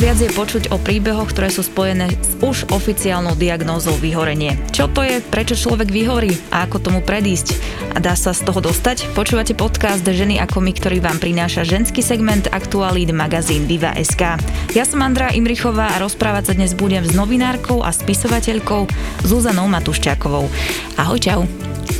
Viac 0.00 0.16
je 0.16 0.32
počuť 0.32 0.72
o 0.72 0.80
príbehoch, 0.80 1.28
ktoré 1.28 1.52
sú 1.52 1.60
spojené 1.60 2.08
s 2.08 2.32
už 2.40 2.72
oficiálnou 2.72 3.36
diagnózou 3.36 3.92
vyhorenie. 4.00 4.56
Čo 4.72 4.88
to 4.88 5.04
je, 5.04 5.20
prečo 5.20 5.52
človek 5.52 5.92
vyhorí 5.92 6.32
a 6.48 6.64
ako 6.64 6.80
tomu 6.80 7.00
predísť? 7.04 7.60
A 7.92 8.00
dá 8.00 8.16
sa 8.16 8.32
z 8.32 8.48
toho 8.48 8.64
dostať? 8.64 9.12
Počúvate 9.12 9.52
podcast 9.52 10.00
Ženy 10.00 10.40
ako 10.40 10.64
my, 10.64 10.72
ktorý 10.72 11.04
vám 11.04 11.20
prináša 11.20 11.68
ženský 11.68 12.00
segment 12.00 12.48
Aktualít 12.48 13.12
magazín 13.12 13.68
Diva.sk. 13.68 14.40
Ja 14.72 14.88
som 14.88 15.04
Andrá 15.04 15.36
Imrichová 15.36 15.92
a 15.92 16.00
rozprávať 16.00 16.48
sa 16.48 16.56
dnes 16.56 16.72
budem 16.72 17.04
s 17.04 17.12
novinárkou 17.12 17.84
a 17.84 17.92
spisovateľkou 17.92 18.88
Zuzanou 19.28 19.68
Matuščákovou. 19.68 20.48
Ahoj, 20.96 21.20
čau. 21.20 21.44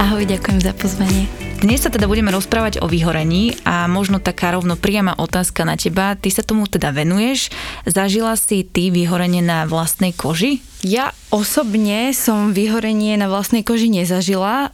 Ahoj, 0.01 0.25
ďakujem 0.25 0.65
za 0.65 0.73
pozvanie. 0.73 1.40
Dnes 1.61 1.85
sa 1.85 1.93
teda 1.93 2.09
budeme 2.09 2.33
rozprávať 2.33 2.81
o 2.81 2.89
vyhorení 2.89 3.53
a 3.69 3.85
možno 3.85 4.17
taká 4.17 4.57
rovno 4.57 4.81
priama 4.81 5.13
otázka 5.13 5.69
na 5.69 5.77
teba. 5.77 6.17
Ty 6.17 6.33
sa 6.33 6.41
tomu 6.41 6.65
teda 6.65 6.89
venuješ. 6.89 7.53
Zažila 7.85 8.33
si 8.41 8.65
ty 8.65 8.89
vyhorenie 8.89 9.45
na 9.45 9.69
vlastnej 9.69 10.17
koži? 10.17 10.65
Ja 10.81 11.13
osobne 11.29 12.17
som 12.17 12.57
vyhorenie 12.57 13.21
na 13.21 13.29
vlastnej 13.29 13.61
koži 13.61 13.93
nezažila. 13.93 14.73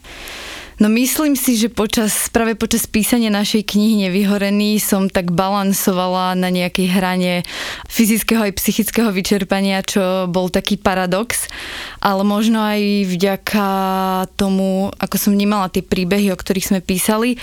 No 0.77 0.93
myslím 0.93 1.41
si, 1.41 1.57
že 1.57 1.73
počas, 1.73 2.29
práve 2.29 2.53
počas 2.53 2.85
písania 2.85 3.33
našej 3.33 3.65
knihy 3.65 4.05
Nevyhorený 4.05 4.77
som 4.77 5.09
tak 5.09 5.33
balansovala 5.33 6.37
na 6.37 6.53
nejakej 6.53 6.93
hrane 6.93 7.33
fyzického 7.89 8.45
aj 8.45 8.61
psychického 8.61 9.09
vyčerpania, 9.09 9.81
čo 9.81 10.29
bol 10.29 10.53
taký 10.53 10.77
paradox. 10.77 11.49
Ale 12.05 12.29
možno 12.29 12.61
aj 12.61 13.09
vďaka 13.09 13.69
tomu, 14.37 14.93
ako 15.01 15.17
som 15.17 15.33
vnímala 15.33 15.73
tie 15.73 15.81
príbehy, 15.81 16.29
o 16.29 16.37
ktorých 16.37 16.77
sme 16.77 16.81
písali, 16.85 17.41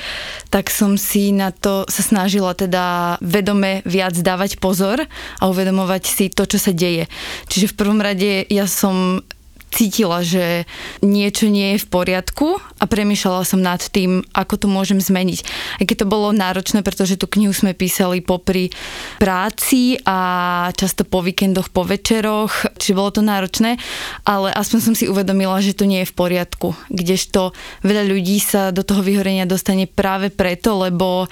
tak 0.53 0.69
som 0.69 0.93
si 0.93 1.33
na 1.33 1.49
to 1.49 1.89
sa 1.89 2.05
snažila 2.05 2.53
teda 2.53 3.17
vedome 3.17 3.81
viac 3.89 4.13
dávať 4.13 4.61
pozor 4.61 5.01
a 5.41 5.43
uvedomovať 5.49 6.03
si 6.05 6.25
to, 6.29 6.45
čo 6.45 6.61
sa 6.61 6.69
deje. 6.69 7.09
Čiže 7.49 7.73
v 7.73 7.77
prvom 7.81 7.97
rade 7.97 8.45
ja 8.45 8.69
som 8.69 9.25
cítila, 9.73 10.21
že 10.21 10.69
niečo 11.01 11.49
nie 11.49 11.73
je 11.75 11.81
v 11.81 11.89
poriadku 11.89 12.61
a 12.77 12.85
premýšľala 12.85 13.41
som 13.41 13.57
nad 13.57 13.81
tým, 13.81 14.21
ako 14.37 14.61
to 14.61 14.67
môžem 14.69 15.01
zmeniť. 15.01 15.39
Aj 15.81 15.85
keď 15.89 16.05
to 16.05 16.11
bolo 16.13 16.29
náročné, 16.29 16.85
pretože 16.85 17.17
tú 17.17 17.25
knihu 17.25 17.49
sme 17.49 17.73
písali 17.73 18.21
popri 18.21 18.69
práci 19.17 19.97
a 20.05 20.69
často 20.77 21.01
po 21.01 21.25
víkendoch, 21.25 21.73
po 21.73 21.81
večeroch, 21.81 22.77
či 22.77 22.93
bolo 22.93 23.09
to 23.09 23.25
náročné, 23.25 23.81
ale 24.29 24.53
aspoň 24.53 24.79
som 24.79 24.93
si 24.93 25.09
uvedomila, 25.09 25.57
že 25.57 25.73
to 25.73 25.89
nie 25.89 26.05
je 26.05 26.11
v 26.13 26.17
poriadku. 26.17 26.77
Kdežto 26.93 27.57
veľa 27.81 28.05
ľudí 28.05 28.37
sa 28.37 28.69
do 28.69 28.85
toho 28.85 29.01
vyhorenia 29.01 29.49
dostane 29.49 29.89
práve 29.89 30.29
preto, 30.29 30.77
lebo 30.77 31.25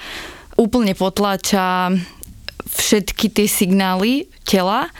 úplne 0.58 0.92
potláča 0.92 1.94
všetky 2.68 3.32
tie 3.32 3.46
signály 3.50 4.30
tela 4.42 4.90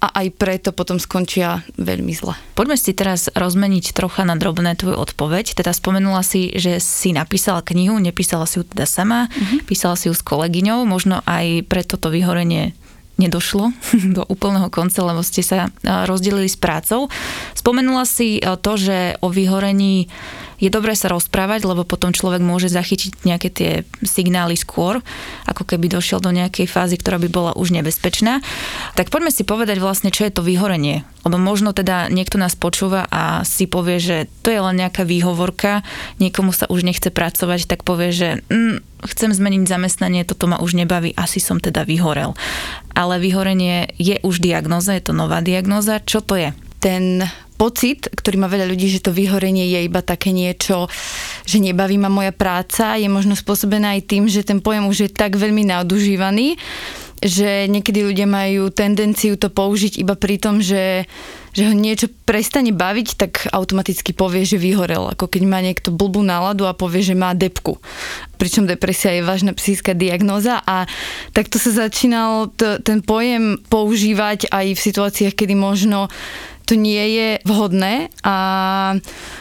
a 0.00 0.06
aj 0.22 0.26
preto 0.36 0.70
potom 0.72 1.00
skončia 1.00 1.64
veľmi 1.76 2.12
zle. 2.12 2.36
Poďme 2.56 2.76
si 2.76 2.92
teraz 2.92 3.28
rozmeniť 3.32 3.92
trocha 3.92 4.24
na 4.24 4.36
drobné 4.36 4.76
tvoju 4.76 4.96
odpoveď. 4.96 5.56
Teda 5.56 5.72
spomenula 5.72 6.20
si, 6.24 6.52
že 6.56 6.80
si 6.80 7.12
napísala 7.12 7.64
knihu, 7.64 7.96
nepísala 8.00 8.44
si 8.44 8.60
ju 8.60 8.64
teda 8.64 8.84
sama, 8.84 9.28
mm-hmm. 9.28 9.68
písala 9.68 9.96
si 9.96 10.08
ju 10.08 10.14
s 10.16 10.24
kolegyňou, 10.24 10.84
možno 10.88 11.20
aj 11.24 11.64
preto 11.68 12.00
to 12.00 12.12
vyhorenie 12.12 12.72
nedošlo 13.20 13.76
do 14.16 14.24
úplného 14.32 14.72
konca, 14.72 15.04
lebo 15.04 15.20
ste 15.20 15.44
sa 15.44 15.68
rozdelili 15.84 16.48
s 16.48 16.56
prácou. 16.56 17.12
Spomenula 17.52 18.08
si 18.08 18.40
to, 18.40 18.72
že 18.80 19.20
o 19.20 19.28
vyhorení 19.28 20.08
je 20.60 20.68
dobré 20.68 20.92
sa 20.92 21.08
rozprávať, 21.08 21.64
lebo 21.64 21.88
potom 21.88 22.12
človek 22.12 22.44
môže 22.44 22.68
zachytiť 22.68 23.24
nejaké 23.24 23.48
tie 23.48 23.70
signály 24.04 24.54
skôr, 24.54 25.00
ako 25.48 25.64
keby 25.64 25.88
došiel 25.88 26.20
do 26.20 26.30
nejakej 26.30 26.68
fázy, 26.68 27.00
ktorá 27.00 27.16
by 27.16 27.28
bola 27.32 27.52
už 27.56 27.72
nebezpečná. 27.72 28.44
Tak 28.94 29.08
poďme 29.08 29.32
si 29.32 29.42
povedať 29.42 29.80
vlastne, 29.80 30.12
čo 30.12 30.28
je 30.28 30.32
to 30.36 30.44
vyhorenie. 30.44 31.02
Lebo 31.24 31.36
možno 31.36 31.72
teda 31.72 32.12
niekto 32.12 32.36
nás 32.36 32.56
počúva 32.56 33.08
a 33.08 33.44
si 33.48 33.64
povie, 33.64 34.00
že 34.00 34.16
to 34.44 34.52
je 34.52 34.60
len 34.60 34.76
nejaká 34.80 35.04
výhovorka, 35.04 35.84
niekomu 36.20 36.52
sa 36.52 36.68
už 36.68 36.84
nechce 36.84 37.08
pracovať, 37.08 37.68
tak 37.68 37.84
povie, 37.84 38.12
že 38.12 38.28
mm, 38.48 39.04
chcem 39.04 39.32
zmeniť 39.32 39.68
zamestnanie, 39.68 40.28
toto 40.28 40.48
ma 40.48 40.60
už 40.60 40.76
nebaví, 40.76 41.16
asi 41.16 41.40
som 41.40 41.60
teda 41.60 41.88
vyhorel. 41.88 42.36
Ale 42.92 43.20
vyhorenie 43.20 43.92
je 43.96 44.20
už 44.20 44.44
diagnoza, 44.44 44.96
je 44.96 45.08
to 45.08 45.16
nová 45.16 45.40
diagnoza. 45.40 46.04
Čo 46.04 46.20
to 46.24 46.36
je? 46.36 46.52
Ten 46.80 47.24
pocit, 47.60 48.08
ktorý 48.08 48.40
má 48.40 48.48
veľa 48.48 48.64
ľudí, 48.72 48.88
že 48.88 49.04
to 49.04 49.12
vyhorenie 49.12 49.68
je 49.76 49.84
iba 49.84 50.00
také 50.00 50.32
niečo, 50.32 50.88
že 51.44 51.60
nebaví 51.60 52.00
ma 52.00 52.08
moja 52.08 52.32
práca, 52.32 52.96
je 52.96 53.04
možno 53.12 53.36
spôsobené 53.36 54.00
aj 54.00 54.08
tým, 54.08 54.24
že 54.32 54.40
ten 54.40 54.64
pojem 54.64 54.88
už 54.88 54.96
je 55.04 55.10
tak 55.12 55.36
veľmi 55.36 55.68
nadužívaný, 55.68 56.56
že 57.20 57.68
niekedy 57.68 58.00
ľudia 58.00 58.24
majú 58.24 58.72
tendenciu 58.72 59.36
to 59.36 59.52
použiť 59.52 60.00
iba 60.00 60.16
pri 60.16 60.40
tom, 60.40 60.64
že, 60.64 61.04
že 61.52 61.68
ho 61.68 61.76
niečo 61.76 62.08
prestane 62.24 62.72
baviť, 62.72 63.08
tak 63.20 63.44
automaticky 63.52 64.16
povie, 64.16 64.48
že 64.48 64.56
vyhorel. 64.56 65.12
Ako 65.12 65.28
keď 65.28 65.42
má 65.44 65.60
niekto 65.60 65.92
blbú 65.92 66.24
náladu 66.24 66.64
a 66.64 66.72
povie, 66.72 67.04
že 67.04 67.12
má 67.12 67.36
depku. 67.36 67.76
Pričom 68.40 68.64
depresia 68.64 69.12
je 69.12 69.28
vážna 69.28 69.52
psychická 69.52 69.92
diagnóza 69.92 70.64
a 70.64 70.88
takto 71.36 71.60
sa 71.60 71.76
začínal 71.76 72.56
t- 72.56 72.80
ten 72.80 73.04
pojem 73.04 73.60
používať 73.68 74.48
aj 74.48 74.66
v 74.72 74.80
situáciách, 74.80 75.36
kedy 75.36 75.52
možno 75.52 76.08
to 76.70 76.78
nie 76.78 77.02
je 77.18 77.28
vhodné, 77.42 78.14
a, 78.22 78.36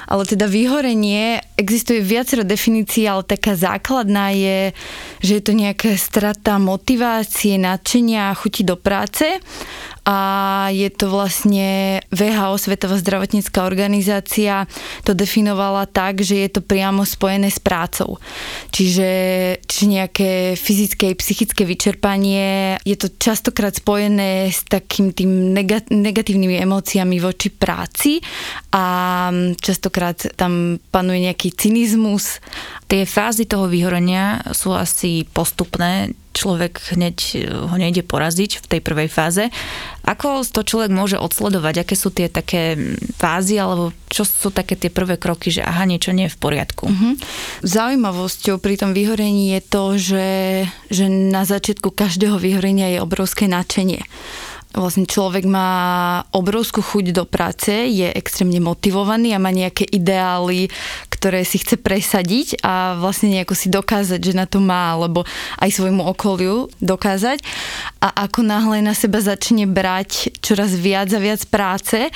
ale 0.10 0.24
teda 0.26 0.50
vyhorenie, 0.50 1.46
existuje 1.60 2.00
viacero 2.00 2.48
definícií, 2.48 3.04
ale 3.04 3.28
taká 3.28 3.60
základná 3.60 4.32
je, 4.32 4.72
že 5.20 5.32
je 5.38 5.44
to 5.44 5.52
nejaká 5.52 5.92
strata 6.00 6.56
motivácie, 6.56 7.60
nadšenia 7.60 8.32
a 8.32 8.38
chuti 8.40 8.64
do 8.64 8.80
práce 8.80 9.28
a 10.10 10.18
je 10.74 10.90
to 10.90 11.06
vlastne 11.14 12.00
VHO, 12.10 12.58
Svetová 12.58 12.98
zdravotnícká 12.98 13.62
organizácia, 13.62 14.66
to 15.06 15.14
definovala 15.14 15.86
tak, 15.86 16.26
že 16.26 16.48
je 16.48 16.50
to 16.50 16.62
priamo 16.66 17.06
spojené 17.06 17.54
s 17.54 17.62
prácou. 17.62 18.18
Čiže, 18.74 19.12
čiže 19.62 19.86
nejaké 19.86 20.32
fyzické 20.58 21.14
psychické 21.14 21.62
vyčerpanie, 21.62 22.82
je 22.82 22.98
to 22.98 23.14
častokrát 23.22 23.78
spojené 23.78 24.50
s 24.50 24.66
takým 24.66 25.14
tým 25.14 25.54
negatívnymi 25.94 26.58
emóciami 26.58 27.22
voči 27.22 27.54
práci 27.54 28.18
a 28.74 29.30
častokrát 29.62 30.34
tam 30.34 30.82
panuje 30.90 31.30
nejaký 31.30 31.49
cynizmus. 31.54 32.42
Tie 32.90 33.06
fázy 33.06 33.46
toho 33.46 33.70
vyhorenia 33.70 34.42
sú 34.54 34.74
asi 34.74 35.26
postupné, 35.30 36.18
človek 36.34 36.96
hneď 36.96 37.18
ho 37.68 37.76
nejde 37.76 38.02
poraziť 38.06 38.64
v 38.64 38.66
tej 38.66 38.82
prvej 38.82 39.10
fáze. 39.12 39.44
Ako 40.08 40.48
to 40.48 40.64
človek 40.64 40.90
môže 40.90 41.20
odsledovať? 41.20 41.84
Aké 41.84 41.96
sú 42.00 42.10
tie 42.10 42.32
také 42.32 42.80
fázy, 43.20 43.60
alebo 43.60 43.92
čo 44.08 44.24
sú 44.24 44.50
také 44.50 44.80
tie 44.80 44.88
prvé 44.90 45.20
kroky, 45.20 45.52
že 45.52 45.62
aha, 45.62 45.84
niečo 45.84 46.16
nie 46.16 46.32
je 46.32 46.34
v 46.34 46.42
poriadku? 46.42 46.90
Mm-hmm. 46.90 47.14
Zaujímavosťou 47.68 48.58
pri 48.58 48.76
tom 48.80 48.96
vyhorení 48.96 49.60
je 49.60 49.62
to, 49.68 49.84
že, 50.00 50.30
že 50.90 51.06
na 51.12 51.44
začiatku 51.44 51.92
každého 51.92 52.40
vyhorenia 52.40 52.90
je 52.96 53.04
obrovské 53.04 53.46
nadšenie 53.46 54.02
vlastne 54.78 55.10
človek 55.10 55.50
má 55.50 55.70
obrovskú 56.30 56.86
chuť 56.86 57.06
do 57.10 57.26
práce, 57.26 57.74
je 57.74 58.06
extrémne 58.14 58.62
motivovaný 58.62 59.34
a 59.34 59.42
má 59.42 59.50
nejaké 59.50 59.82
ideály, 59.90 60.70
ktoré 61.10 61.42
si 61.42 61.58
chce 61.58 61.82
presadiť 61.82 62.62
a 62.62 62.94
vlastne 63.02 63.34
nejako 63.34 63.58
si 63.58 63.68
dokázať, 63.68 64.22
že 64.22 64.38
na 64.38 64.46
to 64.46 64.62
má, 64.62 64.94
alebo 64.94 65.26
aj 65.58 65.74
svojmu 65.74 66.06
okoliu 66.06 66.70
dokázať. 66.80 67.42
A 68.00 68.30
ako 68.30 68.46
náhle 68.46 68.86
na 68.86 68.94
seba 68.94 69.20
začne 69.20 69.66
brať 69.66 70.38
čoraz 70.40 70.78
viac 70.78 71.10
a 71.12 71.20
viac 71.20 71.42
práce, 71.50 72.14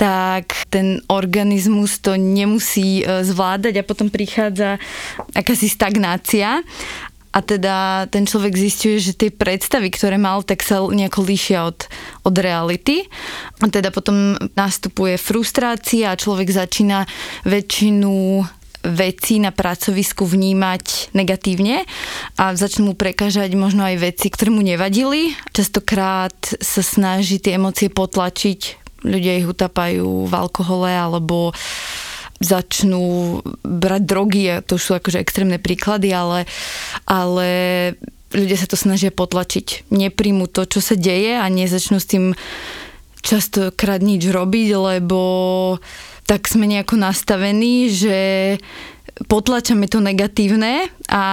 tak 0.00 0.56
ten 0.72 1.04
organizmus 1.12 2.00
to 2.00 2.16
nemusí 2.16 3.04
e, 3.04 3.22
zvládať 3.22 3.76
a 3.76 3.86
potom 3.86 4.08
prichádza 4.08 4.80
akási 5.36 5.68
stagnácia 5.68 6.64
a 7.30 7.38
teda 7.46 8.06
ten 8.10 8.26
človek 8.26 8.58
zistuje, 8.58 8.98
že 8.98 9.14
tie 9.14 9.30
predstavy, 9.30 9.86
ktoré 9.94 10.18
mal, 10.18 10.42
tak 10.42 10.66
sa 10.66 10.82
nejako 10.82 11.22
líšia 11.22 11.62
od, 11.62 11.86
od 12.26 12.34
reality. 12.34 13.06
A 13.62 13.70
teda 13.70 13.94
potom 13.94 14.34
nastupuje 14.58 15.14
frustrácia 15.14 16.10
a 16.10 16.18
človek 16.18 16.50
začína 16.50 17.06
väčšinu 17.46 18.42
veci 18.80 19.36
na 19.38 19.52
pracovisku 19.52 20.24
vnímať 20.24 21.12
negatívne 21.12 21.84
a 22.40 22.56
začnú 22.56 22.92
mu 22.92 22.94
prekážať 22.96 23.52
možno 23.52 23.84
aj 23.84 24.00
veci, 24.00 24.32
ktoré 24.32 24.48
mu 24.48 24.64
nevadili. 24.64 25.36
Častokrát 25.52 26.34
sa 26.58 26.80
snaží 26.80 27.38
tie 27.38 27.60
emócie 27.60 27.92
potlačiť. 27.92 28.80
Ľudia 29.04 29.44
ich 29.44 29.48
utapajú 29.48 30.26
v 30.26 30.32
alkohole 30.32 30.90
alebo 30.92 31.52
začnú 32.40 33.38
brať 33.62 34.02
drogy, 34.08 34.42
a 34.48 34.64
to 34.64 34.80
sú 34.80 34.96
akože 34.96 35.20
extrémne 35.20 35.60
príklady, 35.60 36.16
ale, 36.16 36.48
ale 37.04 37.48
ľudia 38.32 38.56
sa 38.56 38.66
to 38.66 38.80
snažia 38.80 39.12
potlačiť. 39.12 39.92
Nepríjmu 39.92 40.48
to, 40.48 40.64
čo 40.64 40.80
sa 40.80 40.96
deje 40.96 41.36
a 41.36 41.44
nezačnú 41.46 42.00
s 42.00 42.08
tým 42.08 42.32
častokrát 43.20 44.00
nič 44.00 44.24
robiť, 44.24 44.68
lebo 44.72 45.20
tak 46.24 46.48
sme 46.48 46.64
nejako 46.64 46.96
nastavení, 46.96 47.92
že 47.92 48.18
potlačame 49.28 49.84
to 49.90 50.00
negatívne 50.00 50.88
a 51.10 51.24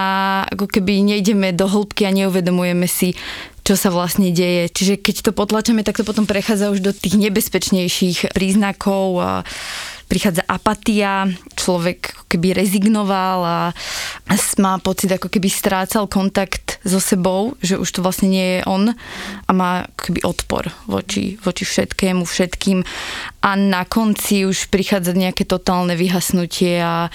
ako 0.52 0.68
keby 0.68 1.06
nejdeme 1.06 1.56
do 1.56 1.72
hĺbky 1.72 2.04
a 2.04 2.12
neuvedomujeme 2.12 2.90
si, 2.90 3.16
čo 3.64 3.80
sa 3.80 3.94
vlastne 3.94 4.34
deje. 4.36 4.68
Čiže 4.68 5.00
keď 5.00 5.16
to 5.24 5.32
potlačame, 5.32 5.86
tak 5.88 6.02
to 6.02 6.04
potom 6.04 6.28
prechádza 6.28 6.74
už 6.74 6.84
do 6.84 6.92
tých 6.92 7.16
nebezpečnejších 7.16 8.36
príznakov 8.36 9.08
a 9.24 9.32
prichádza 10.08 10.44
apatia, 10.48 11.28
človek 11.60 12.16
keby 12.32 12.56
rezignoval 12.56 13.40
a 13.44 13.60
má 14.58 14.80
pocit, 14.80 15.12
ako 15.12 15.28
keby 15.28 15.52
strácal 15.52 16.08
kontakt 16.08 16.80
so 16.88 16.98
sebou, 17.04 17.60
že 17.60 17.76
už 17.76 17.88
to 17.92 18.00
vlastne 18.02 18.32
nie 18.32 18.60
je 18.60 18.62
on 18.66 18.92
a 19.46 19.52
má 19.52 19.86
keby 20.00 20.24
odpor 20.24 20.72
voči, 20.88 21.36
voči 21.44 21.64
všetkému, 21.68 22.24
všetkým 22.24 22.82
a 23.44 23.50
na 23.56 23.84
konci 23.84 24.48
už 24.48 24.72
prichádza 24.72 25.12
nejaké 25.14 25.44
totálne 25.44 25.94
vyhasnutie 25.94 26.80
a 26.80 27.12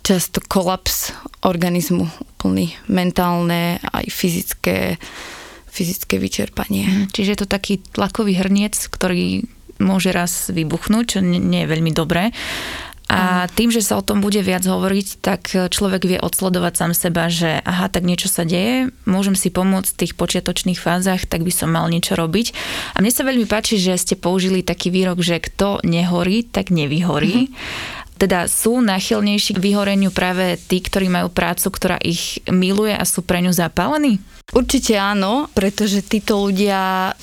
často 0.00 0.40
kolaps 0.40 1.12
organizmu, 1.44 2.08
úplný 2.38 2.72
mentálne 2.88 3.82
aj 3.92 4.06
fyzické 4.08 4.96
fyzické 5.70 6.18
vyčerpanie. 6.18 6.84
Mhm. 6.84 7.02
Čiže 7.14 7.30
je 7.30 7.40
to 7.46 7.48
taký 7.48 7.78
tlakový 7.94 8.42
hrniec, 8.42 8.74
ktorý 8.90 9.46
môže 9.80 10.12
raz 10.12 10.52
vybuchnúť, 10.52 11.04
čo 11.16 11.18
nie 11.24 11.64
je 11.64 11.70
veľmi 11.72 11.90
dobré. 11.90 12.30
A 13.10 13.50
tým, 13.58 13.74
že 13.74 13.82
sa 13.82 13.98
o 13.98 14.06
tom 14.06 14.22
bude 14.22 14.38
viac 14.38 14.62
hovoriť, 14.62 15.18
tak 15.18 15.50
človek 15.50 16.06
vie 16.06 16.22
odsledovať 16.22 16.72
sám 16.78 16.92
seba, 16.94 17.26
že 17.26 17.58
aha, 17.58 17.90
tak 17.90 18.06
niečo 18.06 18.30
sa 18.30 18.46
deje, 18.46 18.94
môžem 19.02 19.34
si 19.34 19.50
pomôcť 19.50 19.90
v 19.90 20.00
tých 20.06 20.12
počiatočných 20.14 20.78
fázach, 20.78 21.26
tak 21.26 21.42
by 21.42 21.50
som 21.50 21.74
mal 21.74 21.90
niečo 21.90 22.14
robiť. 22.14 22.54
A 22.94 23.02
mne 23.02 23.10
sa 23.10 23.26
veľmi 23.26 23.50
páči, 23.50 23.82
že 23.82 23.98
ste 23.98 24.14
použili 24.14 24.62
taký 24.62 24.94
výrok, 24.94 25.26
že 25.26 25.42
kto 25.42 25.82
nehorí, 25.82 26.46
tak 26.46 26.70
nevyhorí. 26.70 27.50
Mm-hmm 27.50 27.98
teda 28.20 28.44
sú 28.44 28.84
náchylnejší 28.84 29.56
k 29.56 29.64
vyhoreniu 29.64 30.12
práve 30.12 30.60
tí, 30.68 30.84
ktorí 30.84 31.08
majú 31.08 31.32
prácu, 31.32 31.72
ktorá 31.72 31.96
ich 32.04 32.44
miluje 32.52 32.92
a 32.92 33.08
sú 33.08 33.24
pre 33.24 33.40
ňu 33.40 33.56
zapálení? 33.56 34.20
Určite 34.52 34.98
áno, 34.98 35.48
pretože 35.56 36.04
títo 36.04 36.36
ľudia 36.42 37.14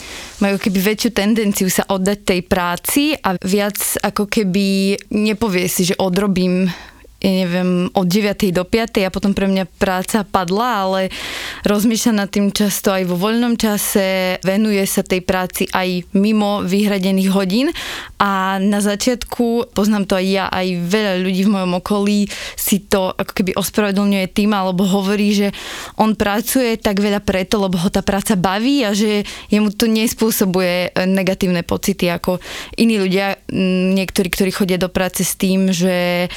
majú 0.41 0.55
keby 0.57 0.79
väčšiu 0.79 1.09
tendenciu 1.13 1.67
sa 1.69 1.85
oddať 1.85 2.19
tej 2.23 2.41
práci 2.47 3.03
a 3.19 3.35
viac 3.37 3.77
ako 3.99 4.25
keby 4.25 4.95
nepovie 5.11 5.67
si, 5.69 5.85
že 5.91 5.99
odrobím 5.99 6.71
ja 7.17 7.31
neviem, 7.33 7.89
od 7.97 8.05
9. 8.05 8.53
do 8.53 8.61
5. 8.61 9.01
a 9.01 9.09
potom 9.09 9.33
pre 9.33 9.49
mňa 9.49 9.65
práca 9.81 10.21
padla, 10.21 10.85
ale 10.85 11.01
rozmýšľa 11.65 12.13
nad 12.13 12.29
tým 12.29 12.53
často 12.53 12.93
aj 12.93 13.09
vo 13.09 13.17
voľnom 13.17 13.57
čase, 13.57 14.37
venuje 14.45 14.85
sa 14.85 15.01
tej 15.01 15.25
práci 15.25 15.65
aj 15.73 16.05
mimo 16.13 16.61
vyhradených 16.61 17.33
hodín 17.33 17.73
a 18.21 18.61
na 18.61 18.85
začiatku, 18.85 19.73
poznám 19.73 20.05
to 20.05 20.13
aj 20.13 20.25
ja, 20.29 20.45
aj 20.45 20.67
veľa 20.77 21.13
ľudí 21.25 21.41
v 21.49 21.53
mojom 21.57 21.73
okolí 21.81 22.29
si 22.53 22.85
to 22.85 23.09
ako 23.09 23.33
keby 23.33 23.57
ospravedlňuje 23.57 24.25
tým, 24.29 24.53
alebo 24.53 24.85
hovorí, 24.85 25.33
že 25.33 25.47
on 25.97 26.13
pracuje 26.13 26.77
tak 26.77 27.01
veľa 27.01 27.25
preto, 27.25 27.57
lebo 27.57 27.81
ho 27.81 27.89
tá 27.89 28.05
práca 28.05 28.37
baví 28.37 28.85
a 28.85 28.93
že 28.93 29.25
jemu 29.49 29.73
to 29.73 29.89
nespôsobuje 29.89 30.93
negatívne 30.93 31.65
pocity 31.65 32.13
ako 32.13 32.37
iní 32.77 33.01
ľudia, 33.01 33.41
niektorí, 33.97 34.29
ktorí 34.29 34.53
chodia 34.53 34.77
do 34.77 34.93
práce 34.93 35.25
s 35.25 35.33
tým, 35.33 35.73
že 35.73 36.29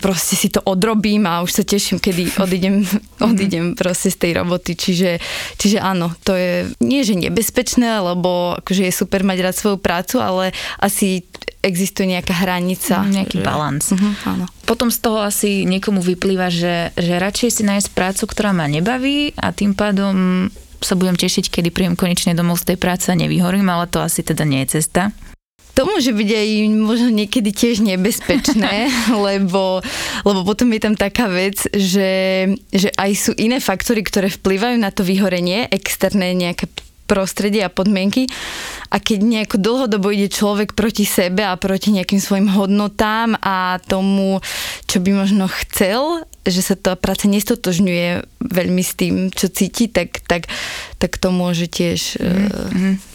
proste 0.00 0.34
si 0.34 0.48
to 0.48 0.64
odrobím 0.64 1.28
a 1.28 1.44
už 1.44 1.60
sa 1.60 1.64
teším, 1.64 2.00
kedy 2.00 2.34
odídem, 2.44 2.82
odídem 3.20 3.76
proste 3.76 4.08
z 4.10 4.16
tej 4.16 4.32
roboty. 4.40 4.74
Čiže, 4.74 5.20
čiže 5.60 5.78
áno, 5.78 6.16
to 6.24 6.34
je 6.34 6.72
nie, 6.80 7.04
že 7.04 7.14
nebezpečné, 7.14 8.00
lebo 8.00 8.56
akože 8.64 8.88
je 8.88 8.92
super 8.92 9.22
mať 9.22 9.38
rád 9.44 9.56
svoju 9.56 9.78
prácu, 9.78 10.16
ale 10.18 10.56
asi 10.80 11.22
existuje 11.60 12.08
nejaká 12.08 12.32
hranica. 12.32 13.04
Mhm, 13.04 13.10
nejaký 13.12 13.38
že... 13.38 13.44
balans. 13.44 13.86
Uh-huh, 13.92 14.12
áno. 14.24 14.44
Potom 14.64 14.88
z 14.88 14.98
toho 15.04 15.20
asi 15.20 15.68
niekomu 15.68 16.00
vyplýva, 16.00 16.48
že, 16.48 16.96
že 16.96 17.20
radšej 17.20 17.50
si 17.60 17.62
nájsť 17.68 17.88
prácu, 17.92 18.24
ktorá 18.24 18.56
ma 18.56 18.64
nebaví 18.64 19.36
a 19.36 19.52
tým 19.52 19.76
pádom 19.76 20.48
sa 20.80 20.96
budem 20.96 21.12
tešiť, 21.12 21.52
kedy 21.52 21.68
príjem 21.68 21.94
konečne 21.94 22.32
domov 22.32 22.64
z 22.64 22.72
tej 22.72 22.78
práce 22.80 23.12
a 23.12 23.18
nevyhorím, 23.18 23.68
ale 23.68 23.84
to 23.84 24.00
asi 24.00 24.24
teda 24.24 24.48
nie 24.48 24.64
je 24.64 24.80
cesta. 24.80 25.12
To 25.78 25.86
môže 25.86 26.10
byť 26.10 26.30
aj 26.34 26.48
možno 26.76 27.08
niekedy 27.14 27.50
tiež 27.54 27.82
nebezpečné, 27.84 28.90
lebo, 29.26 29.80
lebo 30.26 30.40
potom 30.42 30.70
je 30.74 30.80
tam 30.82 30.94
taká 30.98 31.30
vec, 31.30 31.62
že, 31.70 32.12
že 32.74 32.88
aj 32.94 33.10
sú 33.14 33.32
iné 33.38 33.62
faktory, 33.62 34.02
ktoré 34.02 34.28
vplyvajú 34.28 34.76
na 34.76 34.90
to 34.90 35.06
vyhorenie, 35.06 35.70
externé 35.70 36.34
nejaké 36.34 36.66
prostredie 37.10 37.66
a 37.66 37.74
podmienky. 37.74 38.30
A 38.94 39.02
keď 39.02 39.18
nejako 39.26 39.56
dlhodobo 39.58 40.14
ide 40.14 40.30
človek 40.30 40.78
proti 40.78 41.02
sebe 41.02 41.42
a 41.42 41.58
proti 41.58 41.90
nejakým 41.90 42.22
svojim 42.22 42.46
hodnotám 42.54 43.34
a 43.42 43.82
tomu, 43.82 44.38
čo 44.86 45.02
by 45.02 45.10
možno 45.26 45.50
chcel, 45.66 46.22
že 46.46 46.62
sa 46.62 46.78
tá 46.78 46.94
práca 46.94 47.26
nestotožňuje 47.26 48.22
veľmi 48.38 48.82
s 48.82 48.92
tým, 48.94 49.14
čo 49.34 49.50
cíti, 49.50 49.90
tak, 49.90 50.22
tak, 50.30 50.46
tak 51.02 51.18
to 51.18 51.34
môže 51.34 51.66
tiež 51.66 52.22
mm-hmm 52.22 53.10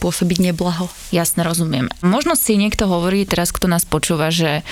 pôsobiť 0.00 0.50
neblaho. 0.50 0.88
Jasne, 1.10 1.44
rozumiem. 1.44 1.90
Možno 2.00 2.34
si 2.34 2.58
niekto 2.58 2.88
hovorí 2.88 3.24
teraz, 3.24 3.52
kto 3.54 3.70
nás 3.70 3.84
počúva, 3.88 4.28
že 4.28 4.64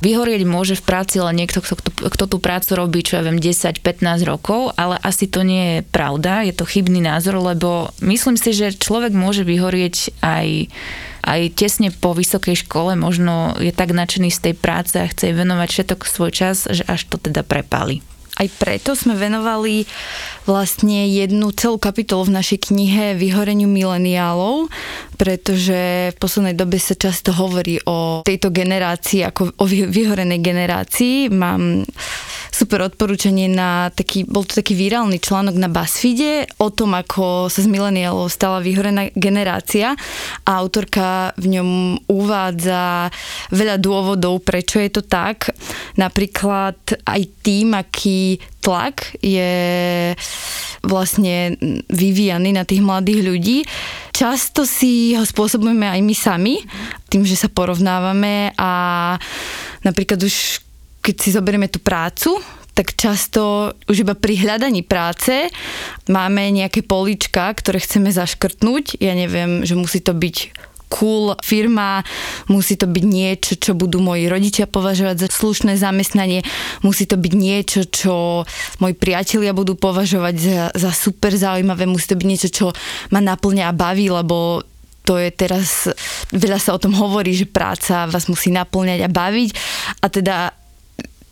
vyhorieť 0.00 0.42
môže 0.48 0.74
v 0.78 0.86
práci 0.86 1.20
len 1.20 1.36
niekto, 1.36 1.60
kto, 1.60 1.78
kto 2.08 2.24
tú 2.28 2.38
prácu 2.38 2.76
robí, 2.76 3.00
čo 3.04 3.20
ja 3.20 3.22
viem, 3.24 3.38
10-15 3.40 3.80
rokov, 4.24 4.72
ale 4.74 4.96
asi 5.00 5.28
to 5.28 5.44
nie 5.44 5.78
je 5.78 5.78
pravda, 5.88 6.46
je 6.46 6.54
to 6.56 6.64
chybný 6.64 7.04
názor, 7.04 7.40
lebo 7.40 7.92
myslím 8.00 8.36
si, 8.36 8.56
že 8.56 8.76
človek 8.76 9.12
môže 9.12 9.44
vyhorieť 9.44 10.16
aj 10.24 10.72
aj 11.20 11.52
tesne 11.52 11.92
po 11.92 12.16
vysokej 12.16 12.64
škole 12.64 12.96
možno 12.96 13.52
je 13.60 13.76
tak 13.76 13.92
nadšený 13.92 14.32
z 14.32 14.40
tej 14.40 14.54
práce 14.56 14.96
a 14.96 15.04
chce 15.04 15.36
venovať 15.36 15.68
všetok 15.68 16.08
svoj 16.08 16.32
čas, 16.32 16.64
že 16.64 16.80
až 16.88 17.04
to 17.12 17.20
teda 17.20 17.44
prepali. 17.44 18.00
Aj 18.40 18.48
preto 18.48 18.96
sme 18.96 19.12
venovali 19.20 19.84
vlastne 20.48 21.04
jednu 21.12 21.52
celú 21.52 21.76
kapitolu 21.76 22.32
v 22.32 22.40
našej 22.40 22.72
knihe 22.72 23.12
Vyhoreniu 23.20 23.68
mileniálov, 23.68 24.72
pretože 25.20 26.08
v 26.08 26.16
poslednej 26.16 26.56
dobe 26.56 26.80
sa 26.80 26.96
často 26.96 27.36
hovorí 27.36 27.76
o 27.84 28.24
tejto 28.24 28.48
generácii 28.48 29.28
ako 29.28 29.60
o 29.60 29.64
vyhorenej 29.68 30.40
generácii. 30.40 31.28
Mám 31.28 31.84
super 32.50 32.82
odporúčanie 32.84 33.46
na 33.46 33.88
taký, 33.94 34.26
bol 34.26 34.42
to 34.44 34.58
taký 34.58 34.74
virálny 34.74 35.22
článok 35.22 35.56
na 35.56 35.70
BuzzFeede 35.70 36.50
o 36.58 36.68
tom, 36.74 36.98
ako 36.98 37.46
sa 37.46 37.62
z 37.62 37.70
mileniálov 37.70 38.28
stala 38.28 38.58
vyhorená 38.60 39.08
generácia 39.14 39.94
a 40.44 40.50
autorka 40.58 41.32
v 41.38 41.58
ňom 41.58 41.70
uvádza 42.10 43.08
veľa 43.54 43.76
dôvodov, 43.78 44.42
prečo 44.42 44.82
je 44.82 44.90
to 44.90 45.02
tak. 45.06 45.54
Napríklad 45.96 46.76
aj 47.06 47.20
tým, 47.40 47.72
aký 47.78 48.42
tlak 48.60 49.16
je 49.24 50.12
vlastne 50.84 51.56
vyvíjaný 51.88 52.56
na 52.56 52.64
tých 52.68 52.84
mladých 52.84 53.20
ľudí. 53.24 53.58
Často 54.12 54.68
si 54.68 55.16
ho 55.16 55.24
spôsobujeme 55.24 55.88
aj 55.88 56.00
my 56.04 56.14
sami, 56.16 56.54
tým, 57.08 57.24
že 57.24 57.40
sa 57.40 57.48
porovnávame 57.48 58.52
a 58.56 58.70
napríklad 59.80 60.20
už 60.20 60.60
keď 61.00 61.14
si 61.16 61.28
zoberieme 61.32 61.68
tú 61.68 61.80
prácu, 61.80 62.36
tak 62.76 62.96
často 62.96 63.74
už 63.90 64.06
iba 64.06 64.14
pri 64.16 64.40
hľadaní 64.46 64.86
práce 64.86 65.50
máme 66.08 66.48
nejaké 66.48 66.80
polička, 66.86 67.52
ktoré 67.52 67.82
chceme 67.82 68.08
zaškrtnúť. 68.08 69.02
Ja 69.02 69.12
neviem, 69.12 69.66
že 69.66 69.76
musí 69.76 70.00
to 70.00 70.16
byť 70.16 70.36
cool 70.90 71.38
firma, 71.38 72.02
musí 72.50 72.74
to 72.74 72.90
byť 72.90 73.04
niečo, 73.06 73.54
čo 73.54 73.78
budú 73.78 74.02
moji 74.02 74.26
rodičia 74.26 74.66
považovať 74.66 75.22
za 75.22 75.28
slušné 75.30 75.78
zamestnanie, 75.78 76.42
musí 76.82 77.06
to 77.06 77.14
byť 77.14 77.32
niečo, 77.38 77.80
čo 77.86 78.42
moji 78.82 78.94
priatelia 78.98 79.54
budú 79.54 79.78
považovať 79.78 80.34
za, 80.34 80.64
za 80.74 80.90
super 80.90 81.30
zaujímavé, 81.30 81.86
musí 81.86 82.10
to 82.10 82.18
byť 82.18 82.26
niečo, 82.26 82.48
čo 82.50 82.66
ma 83.14 83.22
naplňa 83.22 83.70
a 83.70 83.76
baví, 83.76 84.10
lebo 84.10 84.66
to 85.06 85.16
je 85.16 85.30
teraz, 85.30 85.88
veľa 86.34 86.58
sa 86.58 86.74
o 86.76 86.82
tom 86.82 86.92
hovorí, 86.98 87.32
že 87.38 87.48
práca 87.48 88.10
vás 88.10 88.26
musí 88.26 88.50
naplňať 88.50 89.06
a 89.06 89.08
baviť 89.08 89.50
a 90.02 90.06
teda 90.10 90.36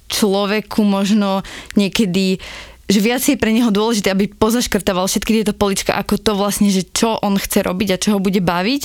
človeku 0.08 0.82
možno 0.82 1.44
niekedy 1.76 2.40
že 2.88 3.04
viac 3.04 3.20
je 3.20 3.36
pre 3.36 3.52
neho 3.52 3.68
dôležité, 3.68 4.08
aby 4.08 4.32
pozaškrtával 4.32 5.04
všetky 5.04 5.36
tieto 5.36 5.52
polička, 5.52 5.92
ako 5.92 6.16
to 6.16 6.32
vlastne, 6.32 6.72
že 6.72 6.88
čo 6.88 7.20
on 7.20 7.36
chce 7.36 7.60
robiť 7.60 7.88
a 7.92 8.00
čo 8.00 8.16
ho 8.16 8.18
bude 8.18 8.40
baviť. 8.40 8.82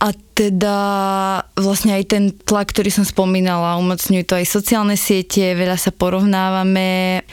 A 0.00 0.16
teda 0.32 0.78
vlastne 1.52 2.00
aj 2.00 2.04
ten 2.08 2.24
tlak, 2.32 2.72
ktorý 2.72 2.88
som 2.88 3.04
spomínala, 3.04 3.76
umocňujú 3.76 4.24
to 4.24 4.40
aj 4.40 4.46
sociálne 4.48 4.96
siete, 4.96 5.52
veľa 5.52 5.76
sa 5.76 5.92
porovnávame, 5.92 7.28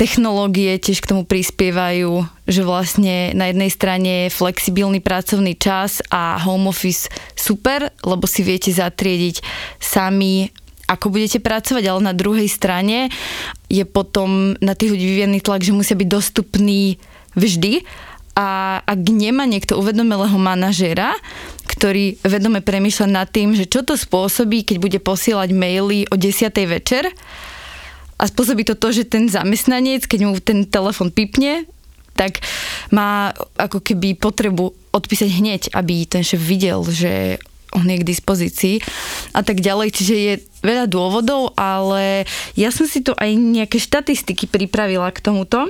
technológie 0.00 0.80
tiež 0.80 1.04
k 1.04 1.14
tomu 1.14 1.28
prispievajú, 1.28 2.24
že 2.48 2.64
vlastne 2.64 3.36
na 3.36 3.52
jednej 3.52 3.70
strane 3.70 4.10
je 4.26 4.34
flexibilný 4.34 5.04
pracovný 5.04 5.52
čas 5.54 6.00
a 6.08 6.40
home 6.40 6.72
office 6.72 7.12
super, 7.36 7.92
lebo 8.02 8.24
si 8.24 8.40
viete 8.40 8.72
zatriediť 8.72 9.44
sami 9.78 10.48
ako 10.92 11.08
budete 11.08 11.40
pracovať, 11.40 11.84
ale 11.88 12.00
na 12.04 12.12
druhej 12.12 12.46
strane 12.46 13.08
je 13.72 13.82
potom 13.88 14.52
na 14.60 14.76
tých 14.76 14.92
ľudí 14.92 15.04
vyvíjený 15.08 15.40
tlak, 15.40 15.64
že 15.64 15.72
musia 15.72 15.96
byť 15.96 16.08
dostupní 16.08 17.00
vždy 17.32 17.82
a 18.32 18.80
ak 18.80 19.00
nemá 19.12 19.44
niekto 19.44 19.76
uvedomelého 19.76 20.36
manažera, 20.40 21.12
ktorý 21.68 22.16
vedome 22.24 22.64
premýšľa 22.64 23.08
nad 23.08 23.28
tým, 23.28 23.52
že 23.52 23.68
čo 23.68 23.84
to 23.84 23.96
spôsobí, 23.96 24.64
keď 24.64 24.76
bude 24.80 24.98
posielať 25.04 25.52
maily 25.52 26.08
o 26.08 26.16
10. 26.16 26.48
večer 26.64 27.12
a 28.16 28.24
spôsobí 28.24 28.64
to 28.64 28.76
to, 28.76 28.88
že 28.92 29.12
ten 29.12 29.28
zamestnanec, 29.28 30.08
keď 30.08 30.20
mu 30.24 30.36
ten 30.40 30.64
telefon 30.64 31.12
pipne, 31.12 31.68
tak 32.16 32.40
má 32.92 33.32
ako 33.56 33.80
keby 33.80 34.16
potrebu 34.16 34.72
odpísať 34.92 35.28
hneď, 35.32 35.62
aby 35.72 36.04
ten 36.08 36.24
šéf 36.24 36.40
videl, 36.40 36.84
že 36.88 37.40
on 37.72 37.88
je 37.88 38.00
k 38.00 38.08
dispozícii 38.08 38.76
a 39.32 39.40
tak 39.40 39.64
ďalej. 39.64 39.88
Čiže 39.96 40.14
je 40.16 40.34
veľa 40.62 40.86
dôvodov, 40.86 41.52
ale 41.58 42.24
ja 42.54 42.70
som 42.70 42.86
si 42.86 43.02
tu 43.02 43.12
aj 43.18 43.30
nejaké 43.34 43.82
štatistiky 43.82 44.46
pripravila 44.46 45.10
k 45.10 45.18
tomuto, 45.18 45.68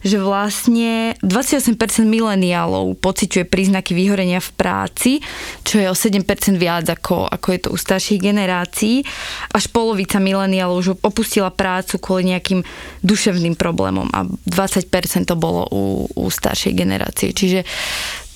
že 0.00 0.16
vlastne 0.16 1.12
28% 1.20 1.76
mileniálov 2.08 2.96
pociťuje 3.04 3.44
príznaky 3.44 3.92
vyhorenia 3.92 4.40
v 4.40 4.50
práci, 4.56 5.12
čo 5.60 5.76
je 5.76 5.86
o 5.90 5.96
7% 5.96 6.24
viac 6.56 6.88
ako, 6.88 7.28
ako 7.28 7.46
je 7.52 7.60
to 7.60 7.68
u 7.74 7.76
starších 7.76 8.22
generácií. 8.22 9.04
Až 9.52 9.68
polovica 9.68 10.16
mileniálov 10.16 10.80
už 10.80 10.88
opustila 11.04 11.52
prácu 11.52 12.00
kvôli 12.00 12.32
nejakým 12.32 12.64
duševným 13.04 13.58
problémom 13.60 14.08
a 14.14 14.24
20% 14.24 14.88
to 15.28 15.36
bolo 15.36 15.68
u, 15.68 16.08
u 16.16 16.24
staršej 16.32 16.72
generácie. 16.72 17.36
Čiže 17.36 17.68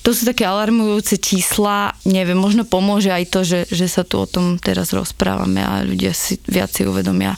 to 0.05 0.13
sú 0.13 0.29
také 0.29 0.45
alarmujúce 0.45 1.17
čísla. 1.17 1.97
Neviem, 2.05 2.37
možno 2.37 2.61
pomôže 2.61 3.09
aj 3.09 3.25
to, 3.33 3.41
že, 3.41 3.65
že 3.73 3.89
sa 3.89 4.05
tu 4.05 4.21
o 4.21 4.29
tom 4.29 4.61
teraz 4.61 4.93
rozprávame 4.93 5.65
a 5.65 5.81
ľudia 5.81 6.13
si 6.13 6.37
viac 6.45 6.69
si 6.69 6.85
uvedomia 6.85 7.33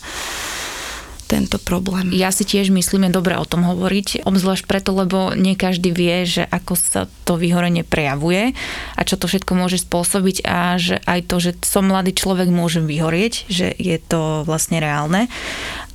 tento 1.28 1.60
problém. 1.60 2.16
Ja 2.16 2.32
si 2.32 2.48
tiež 2.48 2.72
myslím, 2.72 3.12
je 3.12 3.20
dobré 3.20 3.36
o 3.36 3.44
tom 3.44 3.68
hovoriť, 3.68 4.24
obzvlášť 4.24 4.64
preto, 4.64 4.96
lebo 4.96 5.36
nie 5.36 5.60
každý 5.60 5.92
vie, 5.92 6.24
že 6.24 6.44
ako 6.48 6.74
sa 6.80 7.12
to 7.28 7.36
vyhorenie 7.36 7.84
prejavuje 7.84 8.56
a 8.96 9.02
čo 9.04 9.20
to 9.20 9.28
všetko 9.28 9.52
môže 9.54 9.84
spôsobiť 9.84 10.48
a 10.48 10.80
že 10.80 11.04
aj 11.04 11.20
to, 11.28 11.36
že 11.44 11.52
som 11.68 11.92
mladý 11.92 12.16
človek, 12.16 12.48
môžem 12.48 12.88
vyhorieť, 12.88 13.52
že 13.52 13.76
je 13.76 14.00
to 14.00 14.48
vlastne 14.48 14.80
reálne. 14.80 15.28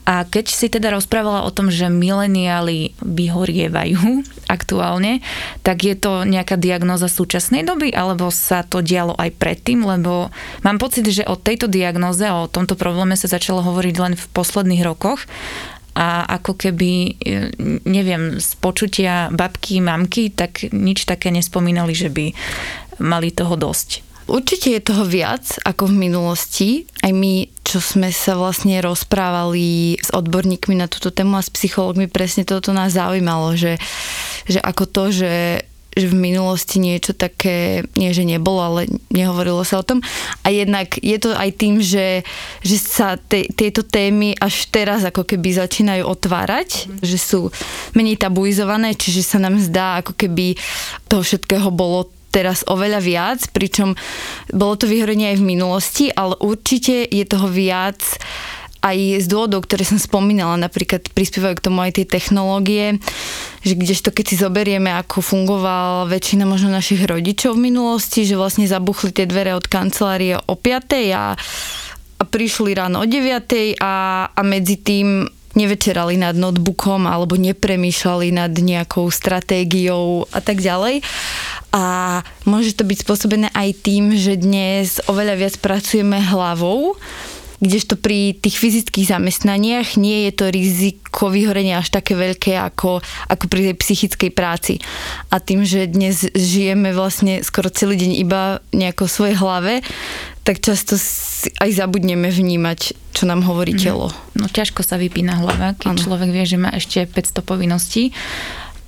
A 0.03 0.27
keď 0.27 0.51
si 0.51 0.67
teda 0.67 0.91
rozprávala 0.91 1.47
o 1.47 1.55
tom, 1.55 1.71
že 1.71 1.87
mileniáli 1.87 2.99
vyhorievajú 2.99 4.27
aktuálne, 4.57 5.23
tak 5.63 5.87
je 5.87 5.95
to 5.95 6.27
nejaká 6.27 6.59
diagnoza 6.59 7.07
súčasnej 7.07 7.63
doby, 7.63 7.95
alebo 7.95 8.35
sa 8.35 8.67
to 8.67 8.83
dialo 8.83 9.15
aj 9.15 9.31
predtým, 9.39 9.87
lebo 9.87 10.35
mám 10.67 10.79
pocit, 10.83 11.07
že 11.07 11.23
o 11.23 11.39
tejto 11.39 11.71
diagnoze, 11.71 12.27
o 12.27 12.51
tomto 12.51 12.75
probléme 12.75 13.15
sa 13.15 13.31
začalo 13.31 13.63
hovoriť 13.63 13.97
len 14.03 14.15
v 14.19 14.25
posledných 14.35 14.83
rokoch 14.83 15.23
a 15.93 16.25
ako 16.41 16.57
keby, 16.57 16.93
e, 17.21 17.33
neviem, 17.85 18.41
z 18.41 18.51
počutia 18.59 19.29
babky, 19.29 19.85
mamky, 19.85 20.33
tak 20.33 20.73
nič 20.73 21.05
také 21.05 21.29
nespomínali, 21.29 21.93
že 21.93 22.09
by 22.09 22.33
mali 23.01 23.29
toho 23.29 23.61
dosť. 23.61 24.12
Určite 24.31 24.75
je 24.75 24.81
toho 24.83 25.05
viac 25.05 25.59
ako 25.67 25.91
v 25.91 26.09
minulosti. 26.09 26.71
Aj 27.03 27.11
my, 27.11 27.51
čo 27.67 27.83
sme 27.83 28.15
sa 28.15 28.39
vlastne 28.39 28.79
rozprávali 28.81 29.99
s 29.99 30.11
odborníkmi 30.15 30.79
na 30.79 30.87
túto 30.87 31.11
tému 31.11 31.39
a 31.39 31.43
s 31.43 31.51
psychológmi, 31.51 32.07
presne 32.07 32.47
toto 32.47 32.71
nás 32.71 32.95
zaujímalo, 32.95 33.59
že, 33.59 33.77
že 34.47 34.63
ako 34.63 34.85
to, 34.89 35.05
že 35.11 35.33
že 35.93 36.09
v 36.09 36.17
minulosti 36.17 36.81
niečo 36.81 37.13
také, 37.13 37.85
nie 38.01 38.17
že 38.17 38.25
nebolo, 38.25 38.61
ale 38.65 38.81
nehovorilo 39.13 39.61
sa 39.61 39.81
o 39.81 39.85
tom. 39.85 40.01
A 40.41 40.49
jednak 40.49 40.97
je 40.97 41.19
to 41.21 41.37
aj 41.37 41.51
tým, 41.53 41.85
že, 41.85 42.25
že 42.65 42.77
sa 42.81 43.21
te, 43.21 43.45
tieto 43.53 43.85
témy 43.85 44.33
až 44.41 44.73
teraz 44.73 45.05
ako 45.05 45.29
keby 45.29 45.53
začínajú 45.53 46.09
otvárať, 46.09 46.89
mm. 46.89 47.05
že 47.05 47.19
sú 47.21 47.53
menej 47.93 48.17
tabuizované, 48.17 48.97
čiže 48.97 49.21
sa 49.21 49.37
nám 49.37 49.61
zdá, 49.61 50.01
ako 50.01 50.17
keby 50.17 50.57
toho 51.13 51.21
všetkého 51.21 51.69
bolo 51.69 52.09
teraz 52.33 52.65
oveľa 52.65 53.01
viac, 53.05 53.41
pričom 53.53 53.93
bolo 54.49 54.75
to 54.81 54.89
vyhorenie 54.89 55.37
aj 55.37 55.39
v 55.39 55.49
minulosti, 55.53 56.07
ale 56.09 56.35
určite 56.41 57.05
je 57.05 57.25
toho 57.29 57.47
viac 57.53 58.01
aj 58.83 58.99
z 59.23 59.27
dôvodov, 59.31 59.63
ktoré 59.63 59.87
som 59.87 59.95
spomínala, 59.95 60.59
napríklad 60.59 61.07
prispievajú 61.15 61.55
k 61.55 61.65
tomu 61.71 61.87
aj 61.87 62.03
tie 62.03 62.07
technológie, 62.07 62.99
že 63.63 63.79
kdežto 63.79 64.11
keď 64.11 64.25
si 64.27 64.37
zoberieme, 64.43 64.91
ako 64.91 65.23
fungoval 65.23 66.11
väčšina 66.11 66.43
možno 66.43 66.75
našich 66.75 67.07
rodičov 67.07 67.55
v 67.55 67.71
minulosti, 67.71 68.27
že 68.27 68.35
vlastne 68.35 68.67
zabuchli 68.67 69.15
tie 69.15 69.31
dvere 69.31 69.55
od 69.55 69.71
kancelárie 69.71 70.35
o 70.35 70.59
5 70.59 71.15
a, 71.15 71.39
a 72.19 72.23
prišli 72.27 72.75
ráno 72.75 73.07
o 73.07 73.07
9 73.07 73.79
a, 73.79 73.95
a 74.35 74.41
medzi 74.43 74.83
tým 74.83 75.31
nevečerali 75.55 76.17
nad 76.17 76.37
notebookom 76.37 77.05
alebo 77.09 77.37
nepremýšľali 77.37 78.29
nad 78.33 78.53
nejakou 78.53 79.09
stratégiou 79.13 80.29
a 80.33 80.41
tak 80.41 80.61
ďalej. 80.65 81.05
A 81.73 82.21
môže 82.45 82.77
to 82.77 82.85
byť 82.85 82.99
spôsobené 83.05 83.49
aj 83.53 83.69
tým, 83.81 84.13
že 84.17 84.37
dnes 84.37 85.01
oveľa 85.09 85.35
viac 85.41 85.55
pracujeme 85.61 86.21
hlavou, 86.21 86.97
kdežto 87.63 87.95
pri 87.95 88.35
tých 88.35 88.59
fyzických 88.59 89.07
zamestnaniach 89.07 89.95
nie 89.95 90.27
je 90.27 90.33
to 90.35 90.51
riziko 90.51 91.31
vyhorenia 91.31 91.79
až 91.79 91.95
také 91.95 92.19
veľké 92.19 92.59
ako, 92.59 92.99
ako 93.31 93.45
pri 93.47 93.71
tej 93.71 93.77
psychickej 93.79 94.31
práci. 94.35 94.83
A 95.31 95.39
tým, 95.39 95.63
že 95.63 95.87
dnes 95.87 96.27
žijeme 96.35 96.91
vlastne 96.91 97.47
skoro 97.47 97.71
celý 97.71 97.95
deň 98.03 98.13
iba 98.19 98.59
nejako 98.75 99.07
v 99.07 99.15
svojej 99.15 99.37
hlave, 99.39 99.73
tak 100.43 100.59
často 100.59 100.99
aj 101.63 101.71
zabudneme 101.71 102.27
vnímať, 102.27 102.99
čo 103.15 103.25
nám 103.31 103.47
hovorí 103.47 103.79
mhm. 103.79 103.81
telo. 103.81 104.09
No 104.35 104.51
ťažko 104.51 104.83
sa 104.83 104.99
vypína 104.99 105.39
hlava, 105.39 105.79
keď 105.79 105.95
ano. 105.95 106.03
človek 106.03 106.31
vie, 106.35 106.45
že 106.47 106.59
má 106.59 106.71
ešte 106.75 107.07
500 107.07 107.47
povinností. 107.47 108.11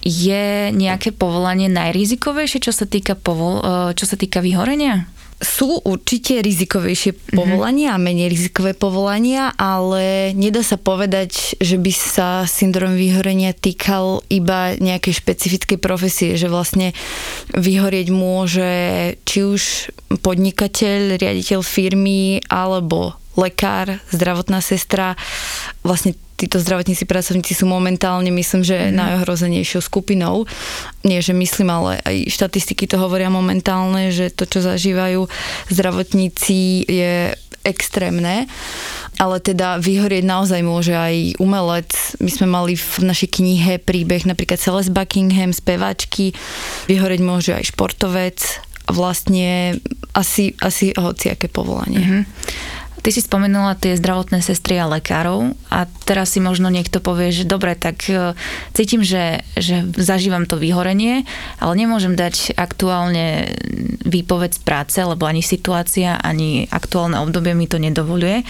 Je 0.05 0.69
nejaké 0.77 1.17
povolanie 1.17 1.73
najrizikovejšie, 1.73 2.61
čo 2.61 2.77
sa 2.77 2.85
týka, 2.85 3.17
povol, 3.17 3.65
e, 3.65 3.97
čo 3.97 4.05
sa 4.05 4.21
týka 4.21 4.45
vyhorenia? 4.45 5.09
Sú 5.45 5.79
určite 5.85 6.41
rizikovejšie 6.41 7.13
mhm. 7.13 7.37
povolania 7.37 7.95
mm-hmm. 7.95 8.03
a 8.03 8.07
menej 8.11 8.29
rizikové 8.33 8.73
povolania, 8.73 9.53
ale 9.55 10.33
nedá 10.35 10.65
sa 10.65 10.81
povedať, 10.81 11.61
že 11.61 11.77
by 11.79 11.93
sa 11.93 12.29
syndrom 12.49 12.97
vyhorenia 12.97 13.53
týkal 13.53 14.25
iba 14.33 14.75
nejakej 14.81 15.21
špecifickej 15.21 15.79
profesie, 15.79 16.35
že 16.35 16.49
vlastne 16.49 16.97
vyhorieť 17.53 18.09
môže 18.11 18.71
či 19.23 19.39
už 19.45 19.63
podnikateľ, 20.25 21.21
riaditeľ 21.21 21.61
firmy 21.61 22.41
alebo 22.49 23.24
lekár, 23.35 23.99
zdravotná 24.11 24.62
sestra. 24.62 25.19
Vlastne 25.83 26.14
títo 26.35 26.59
zdravotníci 26.59 27.07
pracovníci 27.07 27.55
sú 27.55 27.71
momentálne, 27.71 28.29
myslím, 28.35 28.67
že 28.67 28.91
mm. 28.91 28.95
najohrozenejšou 28.95 29.81
skupinou. 29.87 30.50
Nie, 31.07 31.23
že 31.23 31.31
myslím, 31.31 31.71
ale 31.71 32.03
aj 32.03 32.17
štatistiky 32.31 32.91
to 32.91 32.99
hovoria 32.99 33.31
momentálne, 33.31 34.11
že 34.11 34.35
to, 34.35 34.45
čo 34.47 34.59
zažívajú 34.61 35.31
zdravotníci, 35.71 36.85
je 36.91 37.38
extrémne. 37.64 38.50
Ale 39.17 39.41
teda 39.41 39.81
vyhorieť 39.81 40.26
naozaj 40.26 40.61
môže 40.67 40.93
aj 40.93 41.41
umelec. 41.41 41.91
My 42.21 42.31
sme 42.31 42.47
mali 42.50 42.75
v 42.76 43.09
našej 43.09 43.41
knihe 43.41 43.81
príbeh 43.81 44.26
napríklad 44.29 44.61
Celeste 44.61 44.93
Buckingham, 44.93 45.55
speváčky. 45.55 46.37
Vyhorieť 46.91 47.23
môže 47.25 47.57
aj 47.57 47.73
športovec. 47.73 48.43
Vlastne 48.85 49.81
asi, 50.12 50.53
asi 50.61 50.93
hociaké 50.93 51.49
povolanie. 51.49 52.05
Mm-hmm. 52.05 52.23
Ty 53.05 53.13
si 53.13 53.21
spomenula 53.21 53.77
tie 53.77 54.01
zdravotné 54.01 54.41
sestry 54.41 54.81
a 54.81 54.89
lekárov 54.89 55.53
a 55.69 55.85
teraz 56.09 56.33
si 56.33 56.41
možno 56.41 56.73
niekto 56.73 57.05
povie, 57.05 57.37
že 57.37 57.45
dobre, 57.45 57.77
tak 57.77 58.01
e, 58.09 58.33
cítim, 58.73 59.05
že, 59.05 59.45
že 59.61 59.85
zažívam 59.93 60.49
to 60.49 60.57
vyhorenie, 60.57 61.29
ale 61.61 61.73
nemôžem 61.77 62.17
dať 62.17 62.57
aktuálne 62.57 63.53
výpoveď 64.09 64.57
z 64.57 64.61
práce, 64.65 64.99
lebo 65.05 65.29
ani 65.29 65.45
situácia, 65.45 66.17
ani 66.17 66.65
aktuálne 66.73 67.21
obdobie 67.21 67.53
mi 67.53 67.69
to 67.69 67.77
nedovoluje 67.77 68.41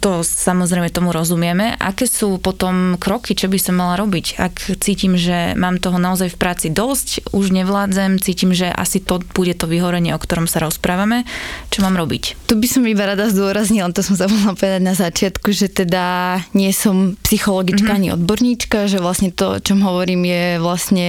to 0.00 0.24
samozrejme 0.24 0.88
tomu 0.88 1.12
rozumieme. 1.12 1.76
Aké 1.76 2.08
sú 2.08 2.40
potom 2.40 2.96
kroky, 2.96 3.36
čo 3.36 3.52
by 3.52 3.58
som 3.60 3.76
mala 3.76 4.00
robiť? 4.00 4.40
Ak 4.40 4.54
cítim, 4.80 5.14
že 5.20 5.52
mám 5.54 5.80
toho 5.80 6.00
naozaj 6.00 6.32
v 6.32 6.40
práci 6.40 6.66
dosť, 6.72 7.30
už 7.36 7.52
nevládzem, 7.52 8.16
cítim, 8.20 8.56
že 8.56 8.72
asi 8.72 9.04
to 9.04 9.20
bude 9.36 9.52
to 9.60 9.68
vyhorenie, 9.68 10.16
o 10.16 10.20
ktorom 10.20 10.48
sa 10.48 10.64
rozprávame, 10.64 11.28
čo 11.68 11.84
mám 11.84 11.96
robiť? 11.96 12.48
Tu 12.48 12.54
by 12.56 12.66
som 12.68 12.82
iba 12.88 13.04
rada 13.04 13.28
zdôraznila, 13.28 13.92
to 13.92 14.00
som 14.00 14.16
zabudla 14.16 14.56
povedať 14.56 14.82
na 14.82 14.96
začiatku, 14.96 15.52
že 15.52 15.68
teda 15.68 16.38
nie 16.56 16.72
som 16.72 17.16
psychologička 17.20 17.92
mm-hmm. 17.92 17.98
ani 18.00 18.14
odborníčka, 18.16 18.88
že 18.88 19.02
vlastne 19.02 19.30
to, 19.30 19.58
o 19.58 19.62
čom 19.62 19.84
hovorím, 19.84 20.24
je 20.24 20.44
vlastne 20.60 21.08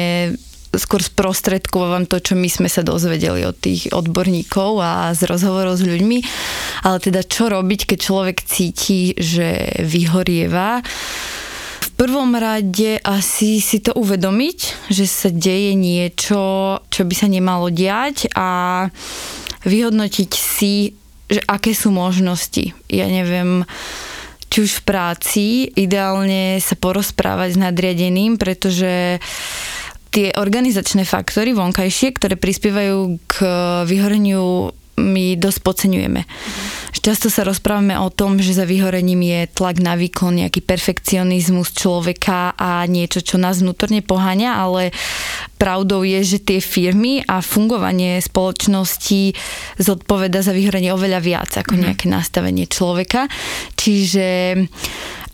skôr 0.78 1.02
sprostredkovávam 1.04 2.08
to, 2.08 2.22
čo 2.22 2.34
my 2.38 2.48
sme 2.48 2.70
sa 2.70 2.86
dozvedeli 2.86 3.44
od 3.44 3.58
tých 3.58 3.92
odborníkov 3.92 4.72
a 4.80 4.92
z 5.12 5.28
rozhovorov 5.28 5.80
s 5.80 5.84
ľuďmi. 5.84 6.18
Ale 6.86 6.98
teda 7.02 7.26
čo 7.26 7.50
robiť, 7.50 7.96
keď 7.96 8.00
človek 8.00 8.38
cíti, 8.46 9.16
že 9.18 9.80
vyhorieva? 9.82 10.84
V 11.86 11.90
prvom 11.96 12.36
rade 12.36 13.00
asi 13.08 13.64
si 13.64 13.80
to 13.80 13.96
uvedomiť, 13.96 14.92
že 14.92 15.08
sa 15.08 15.32
deje 15.32 15.80
niečo, 15.80 16.84
čo 16.92 17.02
by 17.08 17.16
sa 17.16 17.32
nemalo 17.32 17.72
diať 17.72 18.28
a 18.36 18.84
vyhodnotiť 19.64 20.32
si, 20.36 20.92
že 21.32 21.42
aké 21.48 21.72
sú 21.72 21.96
možnosti. 21.96 22.76
Ja 22.92 23.08
neviem, 23.08 23.64
či 24.52 24.68
už 24.68 24.72
v 24.80 24.86
práci, 24.88 25.46
ideálne 25.74 26.60
sa 26.64 26.80
porozprávať 26.80 27.56
s 27.56 27.62
nadriadeným, 27.64 28.38
pretože 28.40 29.20
tie 30.16 30.32
organizačné 30.32 31.04
faktory 31.04 31.52
vonkajšie, 31.52 32.16
ktoré 32.16 32.40
prispievajú 32.40 33.20
k 33.28 33.36
vyhoreniu 33.84 34.72
my 34.96 35.36
dosť 35.36 35.60
podceňujeme. 35.60 36.24
Často 37.04 37.28
sa 37.28 37.44
rozprávame 37.44 38.00
o 38.00 38.08
tom, 38.08 38.40
že 38.40 38.56
za 38.56 38.64
vyhorením 38.64 39.20
je 39.28 39.40
tlak 39.52 39.84
na 39.84 40.00
výkon, 40.00 40.40
nejaký 40.40 40.64
perfekcionizmus 40.64 41.76
človeka 41.76 42.56
a 42.56 42.88
niečo, 42.88 43.20
čo 43.20 43.36
nás 43.36 43.60
vnútorne 43.60 44.00
poháňa, 44.00 44.56
ale 44.56 44.96
pravdou 45.60 46.08
je, 46.08 46.24
že 46.24 46.40
tie 46.40 46.64
firmy 46.64 47.28
a 47.28 47.44
fungovanie 47.44 48.24
spoločnosti 48.24 49.36
zodpoveda 49.84 50.40
za 50.40 50.56
vyhorenie 50.56 50.96
oveľa 50.96 51.20
viac 51.20 51.52
ako 51.60 51.76
mhm. 51.76 51.82
nejaké 51.92 52.06
nastavenie 52.08 52.66
človeka. 52.66 53.28
Čiže 53.76 54.56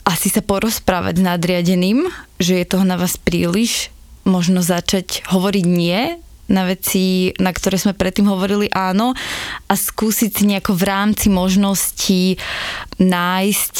asi 0.09 0.27
sa 0.33 0.41
porozprávať 0.41 1.21
s 1.21 1.23
nadriadeným, 1.23 2.09
že 2.41 2.57
je 2.57 2.65
toho 2.65 2.81
na 2.81 2.97
vás 2.97 3.21
príliš, 3.21 3.93
možno 4.23 4.61
začať 4.61 5.25
hovoriť 5.29 5.65
nie, 5.65 6.17
na 6.51 6.67
veci, 6.67 7.31
na 7.39 7.55
ktoré 7.55 7.79
sme 7.79 7.95
predtým 7.95 8.27
hovorili 8.27 8.67
áno 8.75 9.15
a 9.71 9.73
skúsiť 9.73 10.31
si 10.35 10.43
nejako 10.51 10.75
v 10.75 10.83
rámci 10.83 11.31
možností 11.31 12.35
nájsť 12.99 13.75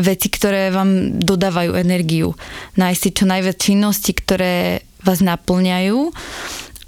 veci, 0.00 0.28
ktoré 0.32 0.72
vám 0.72 1.20
dodávajú 1.20 1.76
energiu. 1.76 2.32
Nájsť 2.80 3.00
si 3.04 3.10
čo 3.12 3.24
najviac 3.28 3.56
činnosti, 3.60 4.16
ktoré 4.16 4.80
vás 5.04 5.20
naplňajú 5.20 6.14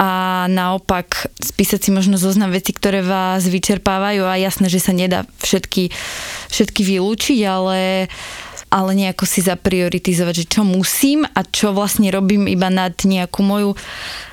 a 0.01 0.11
naopak 0.49 1.31
spísať 1.39 1.79
si 1.79 1.91
možno 1.93 2.17
zoznam 2.17 2.51
veci, 2.51 2.73
ktoré 2.73 3.05
vás 3.05 3.45
vyčerpávajú 3.45 4.25
a 4.25 4.41
jasné, 4.41 4.67
že 4.73 4.81
sa 4.81 4.97
nedá 4.97 5.29
všetky, 5.45 5.93
všetky 6.49 6.81
vylúčiť, 6.83 7.39
ale 7.45 8.09
ale 8.73 8.97
nejako 8.97 9.29
si 9.29 9.45
zaprioritizovať, 9.45 10.35
že 10.35 10.47
čo 10.49 10.65
musím 10.65 11.29
a 11.29 11.45
čo 11.45 11.77
vlastne 11.77 12.09
robím 12.09 12.49
iba 12.49 12.73
nad 12.73 12.97
nejakú 12.97 13.45
moju, 13.45 13.77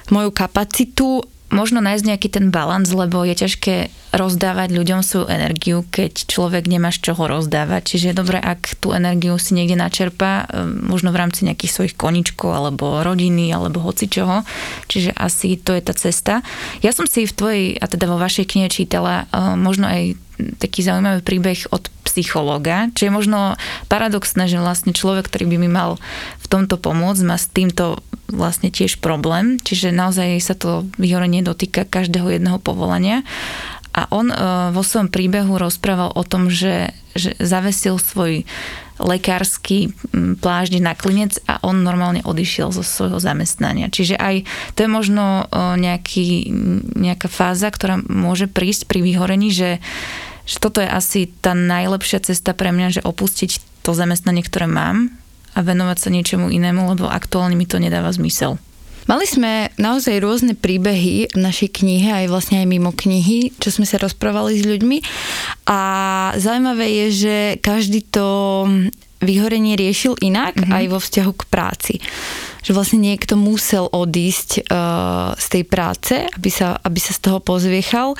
moju 0.07 0.29
kapacitu 0.31 1.27
možno 1.49 1.81
nájsť 1.81 2.05
nejaký 2.05 2.29
ten 2.29 2.45
balans, 2.53 2.89
lebo 2.93 3.25
je 3.25 3.33
ťažké 3.33 3.75
rozdávať 4.13 4.73
ľuďom 4.73 5.01
svoju 5.01 5.25
energiu, 5.29 5.85
keď 5.89 6.29
človek 6.29 6.65
nemá 6.65 6.93
z 6.93 7.09
čoho 7.09 7.29
rozdávať. 7.29 7.93
Čiže 7.93 8.05
je 8.13 8.19
dobré, 8.21 8.37
ak 8.41 8.77
tú 8.81 8.93
energiu 8.93 9.37
si 9.37 9.57
niekde 9.57 9.77
načerpá, 9.77 10.45
ehm, 10.45 10.89
možno 10.89 11.13
v 11.13 11.19
rámci 11.25 11.45
nejakých 11.45 11.73
svojich 11.73 11.95
koničkov, 11.97 12.49
alebo 12.53 13.01
rodiny, 13.01 13.53
alebo 13.53 13.81
hoci 13.81 14.09
čoho. 14.09 14.45
Čiže 14.89 15.13
asi 15.13 15.57
to 15.57 15.73
je 15.73 15.81
tá 15.81 15.93
cesta. 15.93 16.41
Ja 16.85 16.93
som 16.93 17.09
si 17.09 17.25
v 17.25 17.33
tvojej, 17.33 17.65
a 17.77 17.85
teda 17.89 18.05
vo 18.09 18.21
vašej 18.21 18.45
knihe 18.49 18.69
čítala 18.69 19.25
ehm, 19.29 19.57
možno 19.61 19.89
aj 19.89 20.28
taký 20.57 20.83
zaujímavý 20.83 21.21
príbeh 21.21 21.67
od 21.69 21.91
psychológa. 22.07 22.89
Čiže 22.95 23.07
je 23.11 23.17
možno 23.17 23.39
paradoxné, 23.91 24.49
že 24.49 24.57
vlastne 24.57 24.95
človek, 24.95 25.29
ktorý 25.29 25.45
by 25.55 25.57
mi 25.61 25.69
mal 25.69 26.01
v 26.41 26.47
tomto 26.49 26.81
pomôcť, 26.81 27.21
má 27.27 27.37
s 27.37 27.51
týmto 27.51 28.01
vlastne 28.29 28.73
tiež 28.73 29.01
problém. 29.01 29.61
Čiže 29.61 29.93
naozaj 29.93 30.41
sa 30.41 30.55
to 30.57 30.89
vyhorenie 30.97 31.45
dotýka 31.45 31.85
každého 31.85 32.33
jedného 32.33 32.57
povolania. 32.57 33.21
A 33.93 34.05
on 34.13 34.29
e, 34.29 34.35
vo 34.69 34.85
svojom 34.85 35.09
príbehu 35.09 35.57
rozprával 35.57 36.13
o 36.13 36.23
tom, 36.23 36.47
že, 36.53 36.93
že 37.17 37.33
zavesil 37.41 37.97
svoj 37.97 38.45
lekársky 38.99 39.95
plášť 40.43 40.83
na 40.83 40.91
klinec 40.91 41.39
a 41.47 41.63
on 41.63 41.87
normálne 41.87 42.19
odišiel 42.21 42.75
zo 42.75 42.83
svojho 42.83 43.17
zamestnania. 43.17 43.87
Čiže 43.87 44.19
aj 44.19 44.43
to 44.75 44.85
je 44.85 44.89
možno 44.91 45.47
e, 45.49 45.79
nejaký, 45.79 46.51
nejaká 46.99 47.31
fáza, 47.31 47.71
ktorá 47.71 47.97
môže 48.05 48.45
prísť 48.45 48.85
pri 48.85 48.99
vyhorení, 49.01 49.49
že 49.49 49.79
že 50.49 50.57
toto 50.57 50.81
je 50.81 50.89
asi 50.89 51.29
tá 51.29 51.53
najlepšia 51.53 52.25
cesta 52.25 52.57
pre 52.57 52.73
mňa, 52.73 52.99
že 52.99 53.05
opustiť 53.05 53.85
to 53.85 53.93
zamestnanie, 53.93 54.41
ktoré 54.41 54.65
mám 54.65 55.13
a 55.53 55.61
venovať 55.61 55.97
sa 56.01 56.09
niečomu 56.09 56.49
inému, 56.49 56.97
lebo 56.97 57.05
aktuálne 57.05 57.53
mi 57.53 57.69
to 57.69 57.77
nedáva 57.77 58.09
zmysel. 58.09 58.57
Mali 59.09 59.25
sme 59.25 59.73
naozaj 59.81 60.21
rôzne 60.21 60.53
príbehy 60.53 61.33
v 61.33 61.37
našej 61.37 61.81
knihe, 61.81 62.09
aj 62.13 62.25
vlastne 62.29 62.61
aj 62.61 62.69
mimo 62.69 62.93
knihy, 62.93 63.57
čo 63.57 63.73
sme 63.73 63.85
sa 63.85 63.97
rozprávali 63.97 64.61
s 64.61 64.69
ľuďmi. 64.69 64.97
A 65.65 65.79
zaujímavé 66.37 66.85
je, 66.93 67.07
že 67.09 67.35
každý 67.57 68.05
to 68.05 68.69
vyhorenie 69.17 69.73
riešil 69.73 70.13
inak 70.21 70.61
mm-hmm. 70.61 70.77
aj 70.77 70.85
vo 70.93 70.99
vzťahu 71.01 71.31
k 71.33 71.43
práci. 71.49 71.95
Že 72.59 72.71
vlastne 72.75 72.99
niekto 72.99 73.39
musel 73.39 73.87
odísť 73.87 74.67
uh, 74.67 75.33
z 75.35 75.45
tej 75.47 75.63
práce, 75.63 76.13
aby 76.35 76.49
sa, 76.51 76.75
aby 76.83 76.99
sa 76.99 77.15
z 77.15 77.19
toho 77.23 77.39
pozviechal. 77.39 78.19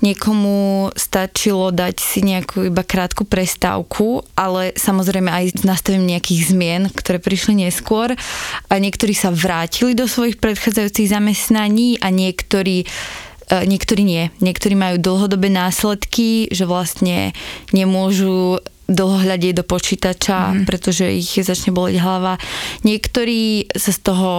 Niekomu 0.00 0.90
stačilo 0.94 1.74
dať 1.74 1.96
si 1.98 2.22
nejakú 2.22 2.70
iba 2.70 2.86
krátku 2.86 3.26
prestávku, 3.26 4.22
ale 4.38 4.72
samozrejme 4.78 5.30
aj 5.30 5.44
s 5.60 5.64
nastavením 5.66 6.18
nejakých 6.18 6.40
zmien, 6.54 6.82
ktoré 6.94 7.18
prišli 7.18 7.66
neskôr. 7.66 8.14
A 8.70 8.74
niektorí 8.78 9.12
sa 9.12 9.34
vrátili 9.34 9.98
do 9.98 10.06
svojich 10.06 10.38
predchádzajúcich 10.38 11.10
zamestnaní 11.10 11.98
a 11.98 12.14
niektorí 12.14 12.86
uh, 12.86 13.64
niektorí 13.66 14.02
nie. 14.06 14.30
Niektorí 14.38 14.78
majú 14.78 14.96
dlhodobé 15.02 15.50
následky, 15.50 16.46
že 16.54 16.64
vlastne 16.64 17.34
nemôžu 17.74 18.62
dlho 18.90 19.22
hľadieť 19.22 19.62
do 19.62 19.64
počítača, 19.64 20.52
mm. 20.52 20.62
pretože 20.66 21.06
ich 21.06 21.38
začne 21.38 21.70
boleť 21.70 22.02
hlava. 22.02 22.36
Niektorí 22.82 23.70
sa 23.78 23.94
z 23.94 24.00
toho 24.02 24.30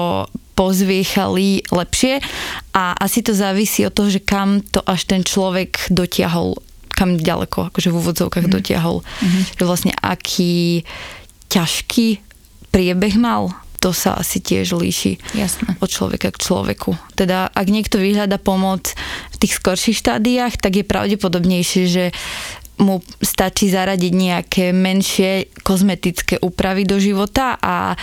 pozviechali 0.59 1.63
lepšie 1.71 2.19
a 2.75 2.93
asi 2.99 3.23
to 3.23 3.31
závisí 3.31 3.87
od 3.87 3.95
toho, 3.95 4.11
že 4.11 4.21
kam 4.21 4.59
to 4.59 4.83
až 4.83 5.07
ten 5.07 5.23
človek 5.23 5.87
dotiahol, 5.87 6.59
kam 6.91 7.15
ďaleko, 7.15 7.71
akože 7.71 7.89
v 7.89 7.97
úvodzovkách 7.97 8.45
mm. 8.51 8.53
dotiahol. 8.53 9.01
Mm. 9.23 9.41
Že 9.55 9.63
vlastne 9.63 9.93
aký 9.95 10.83
ťažký 11.47 12.19
priebeh 12.69 13.15
mal 13.15 13.55
to 13.81 13.89
sa 13.97 14.13
asi 14.13 14.37
tiež 14.37 14.77
líši 14.77 15.17
Jasne. 15.33 15.73
od 15.81 15.89
človeka 15.89 16.29
k 16.29 16.37
človeku. 16.37 16.93
Teda 17.17 17.49
ak 17.49 17.65
niekto 17.65 17.97
vyhľada 17.97 18.37
pomoc 18.37 18.93
v 19.33 19.35
tých 19.41 19.57
skorších 19.57 19.97
štádiách, 19.97 20.61
tak 20.61 20.77
je 20.77 20.85
pravdepodobnejšie, 20.85 21.83
že 21.89 22.05
mu 22.81 23.05
stačí 23.21 23.69
zaradiť 23.69 24.13
nejaké 24.13 24.65
menšie 24.73 25.53
kozmetické 25.61 26.41
úpravy 26.41 26.89
do 26.89 26.97
života 26.97 27.55
a, 27.61 27.93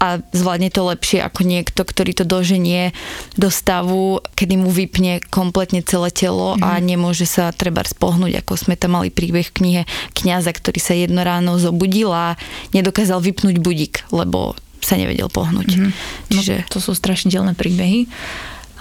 a 0.00 0.06
zvládne 0.32 0.72
to 0.72 0.88
lepšie 0.88 1.20
ako 1.20 1.44
niekto, 1.44 1.84
ktorý 1.84 2.16
to 2.16 2.24
doženie 2.24 2.96
do 3.36 3.52
stavu, 3.52 4.24
kedy 4.34 4.56
mu 4.56 4.72
vypne 4.72 5.20
kompletne 5.28 5.84
celé 5.84 6.08
telo 6.08 6.56
mm. 6.56 6.64
a 6.64 6.80
mhm. 6.80 6.82
nemôže 6.82 7.28
sa 7.28 7.52
treba 7.52 7.84
spohnúť, 7.84 8.42
ako 8.42 8.52
sme 8.56 8.74
tam 8.80 8.96
mali 8.96 9.12
príbeh 9.12 9.52
v 9.52 9.56
knihe 9.60 9.82
kniaza, 10.16 10.50
ktorý 10.56 10.80
sa 10.80 10.96
jedno 10.96 11.20
ráno 11.20 11.60
zobudil 11.60 12.08
a 12.08 12.40
nedokázal 12.72 13.20
vypnúť 13.20 13.60
budík, 13.60 14.08
lebo 14.08 14.56
sa 14.82 14.98
nevedel 14.98 15.30
pohnúť. 15.30 15.78
Mm. 15.78 15.90
Čiže... 16.32 16.54
No, 16.66 16.70
to 16.74 16.78
sú 16.82 16.92
strašidelné 16.98 17.54
príbehy. 17.54 18.10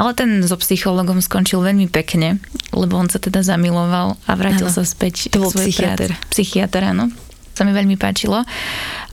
Ale 0.01 0.17
ten 0.17 0.41
so 0.41 0.57
psychologom 0.57 1.21
skončil 1.21 1.61
veľmi 1.61 1.85
pekne, 1.85 2.41
lebo 2.73 2.97
on 2.97 3.05
sa 3.05 3.21
teda 3.21 3.45
zamiloval 3.45 4.17
a 4.25 4.31
vrátil 4.33 4.65
ano, 4.65 4.73
sa 4.73 4.81
späť 4.81 5.29
to 5.29 5.45
bol 5.45 5.53
psychiatr. 5.53 6.17
Psychiatr, 6.33 6.81
áno. 6.89 7.13
Sa 7.53 7.61
mi 7.61 7.69
veľmi 7.69 8.01
páčilo. 8.01 8.41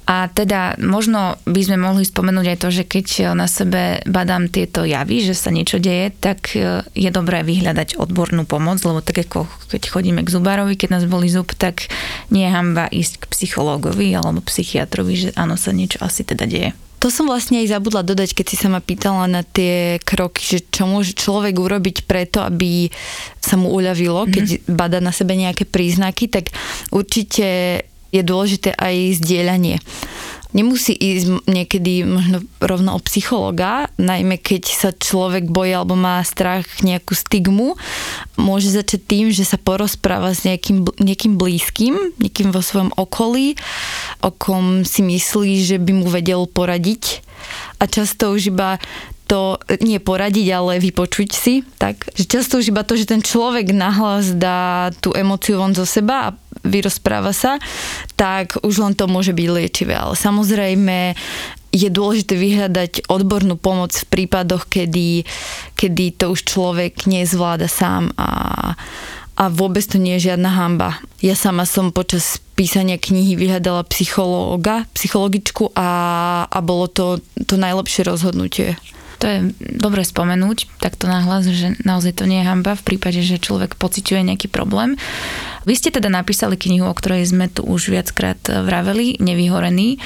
A 0.08 0.32
teda 0.32 0.80
možno 0.80 1.36
by 1.44 1.60
sme 1.60 1.76
mohli 1.76 2.08
spomenúť 2.08 2.46
aj 2.48 2.58
to, 2.64 2.68
že 2.72 2.84
keď 2.88 3.36
na 3.36 3.44
sebe 3.44 4.00
badám 4.08 4.48
tieto 4.48 4.88
javy, 4.88 5.20
že 5.20 5.36
sa 5.36 5.52
niečo 5.52 5.76
deje, 5.76 6.08
tak 6.16 6.56
e, 6.56 6.80
je 6.96 7.10
dobré 7.12 7.44
vyhľadať 7.44 8.00
odbornú 8.00 8.48
pomoc, 8.48 8.80
lebo 8.88 9.04
tak 9.04 9.28
ako 9.28 9.44
keď 9.68 9.92
chodíme 9.92 10.24
k 10.24 10.32
zubárovi, 10.32 10.80
keď 10.80 10.96
nás 10.96 11.04
boli 11.04 11.28
zub, 11.28 11.52
tak 11.52 11.92
nie 12.32 12.48
je 12.48 12.54
hamba 12.56 12.88
ísť 12.88 13.20
k 13.20 13.24
psychológovi 13.36 14.16
alebo 14.16 14.40
psychiatrovi, 14.40 15.28
že 15.28 15.30
áno, 15.36 15.60
sa 15.60 15.76
niečo 15.76 16.00
asi 16.00 16.24
teda 16.24 16.48
deje. 16.48 16.72
To 16.98 17.08
som 17.14 17.30
vlastne 17.30 17.62
aj 17.62 17.70
zabudla 17.70 18.02
dodať, 18.02 18.34
keď 18.34 18.46
si 18.50 18.56
sa 18.58 18.66
ma 18.66 18.82
pýtala 18.82 19.30
na 19.30 19.46
tie 19.46 20.02
kroky, 20.02 20.42
že 20.42 20.58
čo 20.66 20.90
môže 20.90 21.14
človek 21.14 21.54
urobiť 21.54 22.10
preto, 22.10 22.42
aby 22.42 22.90
sa 23.38 23.54
mu 23.54 23.70
uľavilo, 23.70 24.26
keď 24.26 24.46
mm-hmm. 24.58 24.74
bada 24.74 24.98
na 24.98 25.14
sebe 25.14 25.38
nejaké 25.38 25.62
príznaky, 25.62 26.26
tak 26.26 26.50
určite 26.90 27.80
je 28.10 28.22
dôležité 28.24 28.74
aj 28.74 29.20
zdieľanie. 29.20 29.78
Nemusí 30.48 30.96
ísť 30.96 31.44
niekedy 31.44 32.08
možno 32.08 32.40
rovno 32.56 32.96
o 32.96 33.04
psychologa, 33.04 33.92
najmä 34.00 34.40
keď 34.40 34.62
sa 34.64 34.90
človek 34.96 35.44
bojí 35.44 35.76
alebo 35.76 35.92
má 35.92 36.24
strach 36.24 36.64
nejakú 36.80 37.12
stigmu. 37.12 37.76
Môže 38.40 38.72
začať 38.72 39.00
tým, 39.04 39.26
že 39.28 39.44
sa 39.44 39.60
porozpráva 39.60 40.32
s 40.32 40.48
nejakým, 40.48 40.88
niekým 41.04 41.36
blízkym, 41.36 42.16
niekým 42.16 42.48
vo 42.48 42.64
svojom 42.64 42.96
okolí, 42.96 43.60
o 44.22 44.30
kom 44.34 44.82
si 44.82 45.04
myslí, 45.04 45.62
že 45.64 45.76
by 45.78 45.92
mu 46.02 46.06
vedel 46.10 46.46
poradiť. 46.48 47.22
A 47.78 47.86
často 47.86 48.34
už 48.34 48.50
iba 48.50 48.82
to 49.28 49.60
nie 49.84 50.00
poradiť, 50.00 50.46
ale 50.56 50.80
vypočuť 50.80 51.30
si. 51.36 51.60
Tak, 51.76 52.16
že 52.16 52.24
často 52.24 52.58
už 52.58 52.72
iba 52.72 52.80
to, 52.82 52.96
že 52.96 53.12
ten 53.12 53.20
človek 53.20 53.76
nahlas 53.76 54.32
dá 54.32 54.88
tú 55.04 55.12
emociu 55.12 55.60
von 55.60 55.76
zo 55.76 55.84
seba 55.84 56.32
a 56.32 56.34
vyrozpráva 56.64 57.36
sa, 57.36 57.60
tak 58.16 58.56
už 58.64 58.74
len 58.80 58.94
to 58.96 59.04
môže 59.04 59.36
byť 59.36 59.48
liečivé. 59.52 59.94
Ale 59.94 60.16
samozrejme 60.16 61.12
je 61.68 61.88
dôležité 61.92 62.34
vyhľadať 62.40 63.12
odbornú 63.12 63.60
pomoc 63.60 63.92
v 63.92 64.08
prípadoch, 64.08 64.64
kedy, 64.64 65.28
kedy 65.76 66.16
to 66.16 66.32
už 66.32 66.48
človek 66.48 67.04
nezvláda 67.04 67.68
sám 67.68 68.16
a, 68.16 68.72
a 69.36 69.44
vôbec 69.52 69.84
to 69.84 70.00
nie 70.00 70.16
je 70.16 70.32
žiadna 70.32 70.48
hamba. 70.56 70.96
Ja 71.20 71.36
sama 71.36 71.68
som 71.68 71.92
počas 71.92 72.40
písania 72.58 72.98
knihy 72.98 73.38
vyhľadala 73.38 73.86
psychológa, 73.86 74.90
psychologičku 74.90 75.70
a, 75.78 75.88
a 76.50 76.58
bolo 76.58 76.90
to 76.90 77.22
to 77.46 77.54
najlepšie 77.54 78.02
rozhodnutie 78.02 78.74
To 79.22 79.26
je 79.26 79.38
dobre 79.58 80.02
spomenúť 80.02 80.82
takto 80.82 81.06
nahlas, 81.06 81.46
že 81.46 81.78
naozaj 81.86 82.18
to 82.18 82.24
nie 82.26 82.42
je 82.42 82.50
hamba 82.50 82.74
v 82.74 82.86
prípade, 82.86 83.22
že 83.22 83.42
človek 83.42 83.78
pociťuje 83.78 84.34
nejaký 84.34 84.50
problém. 84.50 84.98
Vy 85.66 85.74
ste 85.74 85.90
teda 85.90 86.10
napísali 86.10 86.54
knihu, 86.58 86.86
o 86.86 86.94
ktorej 86.94 87.26
sme 87.26 87.50
tu 87.50 87.66
už 87.66 87.90
viackrát 87.94 88.38
vraveli, 88.42 89.18
Nevyhorený. 89.18 89.98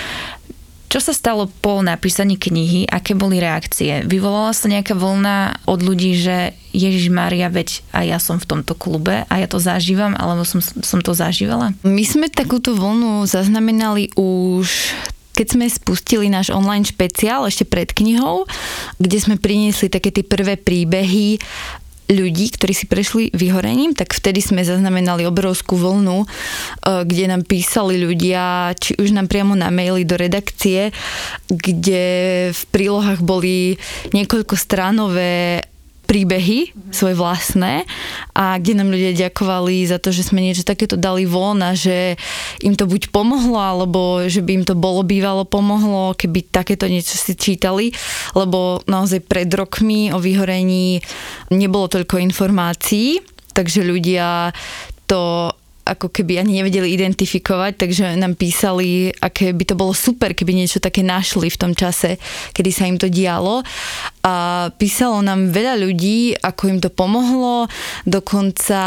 Čo 0.92 1.00
sa 1.00 1.16
stalo 1.16 1.48
po 1.48 1.80
napísaní 1.80 2.36
knihy? 2.36 2.84
Aké 2.84 3.16
boli 3.16 3.40
reakcie? 3.40 4.04
Vyvolala 4.04 4.52
sa 4.52 4.68
nejaká 4.68 4.92
vlna 4.92 5.64
od 5.64 5.80
ľudí, 5.80 6.20
že 6.20 6.52
Ježiš 6.76 7.08
Maria, 7.08 7.48
veď 7.48 7.80
aj 7.96 8.04
ja 8.04 8.18
som 8.20 8.36
v 8.36 8.44
tomto 8.44 8.76
klube 8.76 9.24
a 9.24 9.34
ja 9.40 9.48
to 9.48 9.56
zažívam, 9.56 10.12
alebo 10.12 10.44
som, 10.44 10.60
som 10.60 11.00
to 11.00 11.16
zažívala? 11.16 11.72
My 11.80 12.04
sme 12.04 12.28
takúto 12.28 12.76
vlnu 12.76 13.24
zaznamenali 13.24 14.12
už 14.20 14.92
keď 15.32 15.46
sme 15.48 15.64
spustili 15.64 16.28
náš 16.28 16.52
online 16.52 16.84
špeciál 16.84 17.48
ešte 17.48 17.64
pred 17.64 17.88
knihou, 17.88 18.44
kde 19.00 19.16
sme 19.16 19.40
priniesli 19.40 19.88
také 19.88 20.12
tie 20.12 20.20
prvé 20.20 20.60
príbehy 20.60 21.40
ľudí, 22.10 22.52
ktorí 22.52 22.72
si 22.74 22.86
prešli 22.90 23.30
vyhorením, 23.32 23.96
tak 23.96 24.12
vtedy 24.12 24.42
sme 24.42 24.66
zaznamenali 24.66 25.24
obrovskú 25.24 25.78
vlnu, 25.78 26.22
e, 26.22 26.26
kde 27.06 27.24
nám 27.30 27.42
písali 27.46 27.98
ľudia, 28.02 28.74
či 28.76 28.98
už 28.98 29.14
nám 29.14 29.30
priamo 29.30 29.56
na 29.56 29.72
maily 29.72 30.04
do 30.04 30.18
redakcie, 30.18 30.90
kde 31.48 32.04
v 32.52 32.62
prílohách 32.74 33.22
boli 33.24 33.80
niekoľko 34.12 34.54
stránové 34.58 35.62
príbehy 36.12 36.76
svoje 36.92 37.16
vlastné 37.16 37.88
a 38.36 38.60
kde 38.60 38.76
nám 38.76 38.92
ľudia 38.92 39.16
ďakovali 39.16 39.88
za 39.88 39.96
to, 39.96 40.12
že 40.12 40.28
sme 40.28 40.44
niečo 40.44 40.60
takéto 40.60 41.00
dali 41.00 41.24
von 41.24 41.56
a 41.64 41.72
že 41.72 42.20
im 42.60 42.76
to 42.76 42.84
buď 42.84 43.08
pomohlo, 43.08 43.56
alebo 43.56 44.20
že 44.28 44.44
by 44.44 44.60
im 44.60 44.64
to 44.68 44.76
bolo 44.76 45.00
bývalo 45.00 45.48
pomohlo, 45.48 46.12
keby 46.12 46.52
takéto 46.52 46.84
niečo 46.84 47.16
si 47.16 47.32
čítali, 47.32 47.96
lebo 48.36 48.84
naozaj 48.84 49.24
pred 49.24 49.48
rokmi 49.48 50.12
o 50.12 50.20
vyhorení 50.20 51.00
nebolo 51.48 51.88
toľko 51.88 52.20
informácií, 52.20 53.16
takže 53.56 53.80
ľudia 53.80 54.52
to 55.08 55.48
ako 55.82 56.14
keby 56.14 56.38
ani 56.38 56.62
nevedeli 56.62 56.94
identifikovať, 56.94 57.72
takže 57.74 58.14
nám 58.14 58.38
písali, 58.38 59.10
aké 59.18 59.50
by 59.50 59.64
to 59.66 59.74
bolo 59.74 59.90
super, 59.90 60.30
keby 60.30 60.54
niečo 60.54 60.78
také 60.78 61.02
našli 61.02 61.50
v 61.50 61.58
tom 61.58 61.72
čase, 61.74 62.22
kedy 62.54 62.70
sa 62.70 62.86
im 62.86 63.02
to 63.02 63.10
dialo. 63.10 63.66
A 64.22 64.70
písalo 64.78 65.18
nám 65.18 65.50
veľa 65.50 65.82
ľudí, 65.82 66.38
ako 66.38 66.62
im 66.70 66.78
to 66.78 66.94
pomohlo. 66.94 67.66
Dokonca 68.06 68.80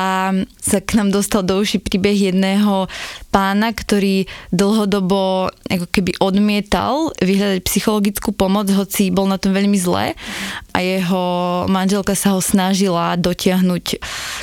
sa 0.56 0.78
k 0.80 0.91
nám 0.95 1.12
dostal 1.12 1.43
do 1.43 1.60
uši 1.60 1.84
príbeh 1.84 2.32
jedného 2.32 2.88
pána, 3.36 3.76
ktorý 3.76 4.32
dlhodobo 4.56 5.52
ako 5.67 5.88
keby 5.91 6.15
odmietal 6.24 7.12
vyhľadať 7.19 7.67
psychologickú 7.67 8.32
pomoc, 8.32 8.71
hoci 8.71 9.12
bol 9.12 9.28
na 9.28 9.36
tom 9.36 9.52
veľmi 9.52 9.76
zle 9.76 10.15
a 10.71 10.78
jeho 10.80 11.24
manželka 11.67 12.15
sa 12.15 12.32
ho 12.32 12.39
snažila 12.39 13.19
dotiahnuť 13.19 13.84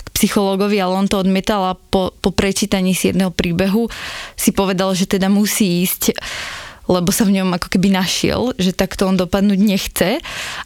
k 0.04 0.06
psychologovi, 0.12 0.76
ale 0.76 0.92
on 0.92 1.08
to 1.08 1.16
odmietal 1.16 1.72
a 1.72 1.74
po, 1.74 2.12
po 2.20 2.30
prečítaní 2.36 2.92
si 2.92 3.08
jedného 3.08 3.32
príbehu 3.32 3.88
si 4.36 4.52
povedal, 4.52 4.92
že 4.92 5.08
teda 5.08 5.32
musí 5.32 5.88
ísť 5.88 6.12
lebo 6.90 7.14
sa 7.14 7.22
v 7.22 7.38
ňom 7.38 7.54
ako 7.54 7.68
keby 7.70 7.94
našiel, 7.94 8.54
že 8.58 8.74
takto 8.74 9.06
on 9.06 9.14
dopadnúť 9.14 9.60
nechce 9.60 10.18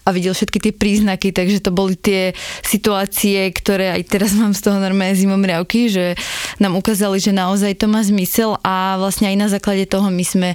a 0.05 0.09
videl 0.13 0.33
všetky 0.33 0.59
tie 0.63 0.73
príznaky, 0.73 1.33
takže 1.33 1.61
to 1.61 1.71
boli 1.75 1.97
tie 1.97 2.33
situácie, 2.65 3.53
ktoré 3.53 3.93
aj 3.93 4.03
teraz 4.09 4.33
mám 4.33 4.57
z 4.57 4.65
toho 4.65 4.81
normálne 4.81 5.17
riavky, 5.17 5.93
že 5.93 6.17
nám 6.57 6.77
ukázali, 6.81 7.21
že 7.21 7.37
naozaj 7.37 7.77
to 7.77 7.87
má 7.87 8.01
zmysel 8.01 8.57
a 8.65 8.97
vlastne 8.97 9.29
aj 9.29 9.37
na 9.37 9.49
základe 9.53 9.85
toho 9.85 10.09
my 10.09 10.25
sme 10.25 10.51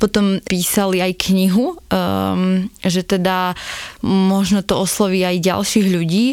potom 0.00 0.40
písali 0.48 1.04
aj 1.04 1.12
knihu, 1.28 1.76
um, 1.76 2.66
že 2.80 3.04
teda 3.04 3.52
možno 4.04 4.64
to 4.64 4.80
osloví 4.80 5.20
aj 5.22 5.44
ďalších 5.44 5.86
ľudí, 5.92 6.26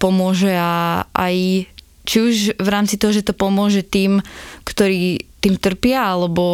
pomôže 0.00 0.50
a 0.50 1.04
aj 1.12 1.68
či 2.08 2.16
už 2.18 2.34
v 2.58 2.68
rámci 2.72 2.96
toho, 2.96 3.12
že 3.12 3.22
to 3.22 3.36
pomôže 3.36 3.84
tým, 3.84 4.24
ktorí 4.64 5.30
tým 5.40 5.56
trpia, 5.56 6.10
alebo 6.16 6.44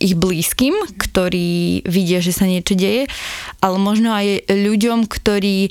ich 0.00 0.16
blízkym, 0.16 0.74
ktorí 0.96 1.84
vidia, 1.84 2.24
že 2.24 2.32
sa 2.32 2.48
niečo 2.48 2.72
deje, 2.74 3.06
ale 3.60 3.76
možno 3.76 4.16
aj 4.16 4.48
ľuďom, 4.48 5.04
ktorí 5.06 5.70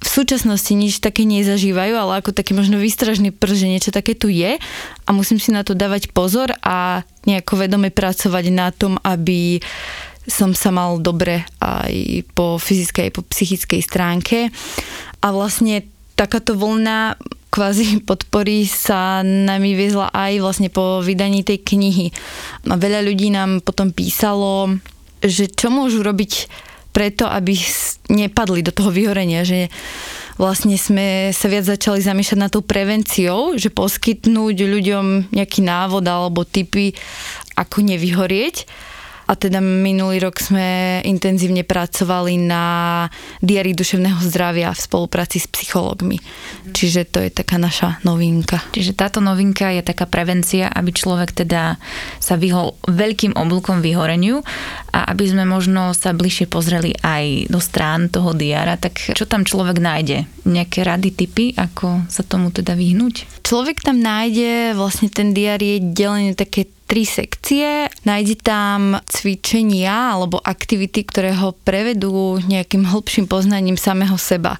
v 0.00 0.08
súčasnosti 0.08 0.72
nič 0.72 1.04
také 1.04 1.28
nezažívajú, 1.28 1.92
ale 1.92 2.24
ako 2.24 2.32
taký 2.32 2.56
možno 2.56 2.80
výstražný 2.80 3.36
prst, 3.36 3.60
že 3.60 3.68
niečo 3.68 3.90
také 3.92 4.16
tu 4.16 4.32
je 4.32 4.56
a 5.04 5.08
musím 5.12 5.36
si 5.36 5.52
na 5.52 5.60
to 5.60 5.76
dávať 5.76 6.08
pozor 6.16 6.56
a 6.64 7.04
nejako 7.28 7.60
vedome 7.60 7.92
pracovať 7.92 8.44
na 8.48 8.72
tom, 8.72 8.96
aby 9.04 9.60
som 10.24 10.56
sa 10.56 10.72
mal 10.72 10.96
dobre 11.02 11.44
aj 11.60 12.24
po 12.32 12.56
fyzickej, 12.56 13.10
aj 13.10 13.12
po 13.12 13.22
psychickej 13.28 13.80
stránke. 13.84 14.38
A 15.20 15.26
vlastne 15.36 15.84
takáto 16.16 16.56
vlna 16.56 17.20
kvázi 17.50 18.00
podpory 18.06 18.64
sa 18.64 19.20
nami 19.26 19.74
viezla 19.74 20.08
aj 20.14 20.32
vlastne 20.38 20.68
po 20.70 21.02
vydaní 21.02 21.42
tej 21.42 21.60
knihy. 21.66 22.14
A 22.70 22.78
veľa 22.78 23.02
ľudí 23.04 23.34
nám 23.34 23.60
potom 23.60 23.90
písalo, 23.90 24.78
že 25.20 25.50
čo 25.50 25.68
môžu 25.68 26.00
robiť 26.06 26.48
preto, 26.90 27.26
aby 27.26 27.54
nepadli 28.10 28.66
do 28.66 28.74
toho 28.74 28.90
vyhorenia, 28.90 29.46
že 29.46 29.70
vlastne 30.40 30.74
sme 30.74 31.30
sa 31.30 31.46
viac 31.46 31.68
začali 31.68 32.00
zamýšľať 32.02 32.38
na 32.40 32.48
tou 32.50 32.64
prevenciou, 32.64 33.54
že 33.54 33.70
poskytnúť 33.70 34.56
ľuďom 34.56 35.34
nejaký 35.34 35.60
návod 35.62 36.02
alebo 36.06 36.48
typy, 36.48 36.96
ako 37.54 37.84
nevyhorieť 37.84 38.66
a 39.30 39.38
teda 39.38 39.62
minulý 39.62 40.26
rok 40.26 40.42
sme 40.42 40.98
intenzívne 41.06 41.62
pracovali 41.62 42.34
na 42.42 42.64
diári 43.38 43.78
duševného 43.78 44.18
zdravia 44.26 44.74
v 44.74 44.82
spolupráci 44.82 45.38
s 45.38 45.46
psychológmi. 45.46 46.18
Mm. 46.18 46.74
Čiže 46.74 47.06
to 47.06 47.22
je 47.22 47.30
taká 47.30 47.54
naša 47.54 48.02
novinka. 48.02 48.58
Čiže 48.74 48.98
táto 48.98 49.22
novinka 49.22 49.70
je 49.70 49.86
taká 49.86 50.10
prevencia, 50.10 50.66
aby 50.66 50.90
človek 50.90 51.46
teda 51.46 51.78
sa 52.18 52.34
vyhol 52.34 52.74
veľkým 52.90 53.38
oblúkom 53.38 53.78
vyhoreniu 53.78 54.42
a 54.90 55.14
aby 55.14 55.30
sme 55.30 55.46
možno 55.46 55.94
sa 55.94 56.10
bližšie 56.10 56.50
pozreli 56.50 56.98
aj 56.98 57.46
do 57.54 57.62
strán 57.62 58.10
toho 58.10 58.34
diára, 58.34 58.74
tak 58.74 58.98
čo 59.14 59.30
tam 59.30 59.46
človek 59.46 59.78
nájde? 59.78 60.26
Nejaké 60.42 60.82
rady, 60.82 61.14
typy, 61.14 61.54
ako 61.54 62.10
sa 62.10 62.26
tomu 62.26 62.50
teda 62.50 62.74
vyhnúť? 62.74 63.39
Človek 63.50 63.82
tam 63.82 63.98
nájde, 63.98 64.78
vlastne 64.78 65.10
ten 65.10 65.34
diár 65.34 65.58
je 65.58 65.82
delený 65.82 66.38
také 66.38 66.70
tri 66.86 67.02
sekcie. 67.02 67.90
Nájde 68.06 68.38
tam 68.38 68.94
cvičenia 69.10 70.14
alebo 70.14 70.38
aktivity, 70.38 71.02
ktoré 71.02 71.34
ho 71.34 71.50
prevedú 71.66 72.38
nejakým 72.46 72.86
hĺbším 72.86 73.26
poznaním 73.26 73.74
samého 73.74 74.14
seba. 74.22 74.54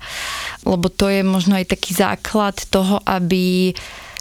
Lebo 0.67 0.91
to 0.91 1.07
je 1.07 1.23
možno 1.23 1.55
aj 1.55 1.71
taký 1.71 1.95
základ 1.95 2.59
toho, 2.67 2.99
aby 3.07 3.71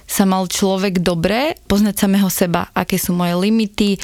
sa 0.05 0.29
mal 0.29 0.45
človek 0.45 1.01
dobre 1.01 1.57
poznať 1.65 2.05
samého 2.05 2.29
seba, 2.29 2.69
aké 2.69 3.01
sú 3.01 3.17
moje 3.17 3.41
limity, 3.41 3.97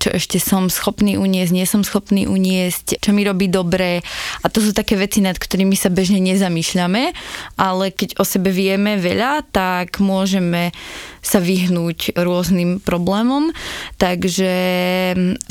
čo 0.00 0.08
ešte 0.16 0.40
som 0.40 0.72
schopný 0.72 1.20
uniesť, 1.20 1.52
nie 1.52 1.68
som 1.68 1.84
schopný 1.84 2.24
uniesť, 2.24 3.04
čo 3.04 3.12
mi 3.12 3.20
robí 3.20 3.52
dobre. 3.52 4.00
A 4.40 4.46
to 4.48 4.64
sú 4.64 4.72
také 4.72 4.96
veci, 4.96 5.20
nad 5.20 5.36
ktorými 5.36 5.76
sa 5.76 5.92
bežne 5.92 6.24
nezamýšľame, 6.24 7.12
ale 7.60 7.84
keď 7.92 8.16
o 8.16 8.24
sebe 8.24 8.48
vieme 8.48 8.96
veľa, 8.96 9.44
tak 9.52 10.00
môžeme 10.00 10.72
sa 11.20 11.36
vyhnúť 11.36 12.16
rôznym 12.16 12.80
problémom. 12.80 13.52
Takže 14.00 14.52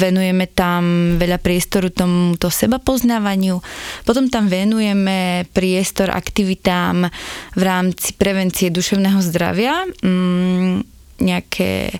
venujeme 0.01 0.49
tam 0.49 1.15
veľa 1.21 1.37
priestoru 1.37 1.93
tomuto 1.93 2.49
seba 2.49 2.81
poznávaniu. 2.81 3.61
Potom 4.01 4.33
tam 4.33 4.49
venujeme 4.49 5.45
priestor 5.53 6.09
aktivitám 6.09 7.05
v 7.53 7.61
rámci 7.61 8.17
prevencie 8.17 8.73
duševného 8.73 9.21
zdravia. 9.21 9.85
Mm, 10.01 10.81
nejaké 11.21 11.93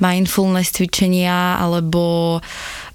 mindfulness 0.00 0.74
cvičenia 0.74 1.60
alebo 1.60 2.40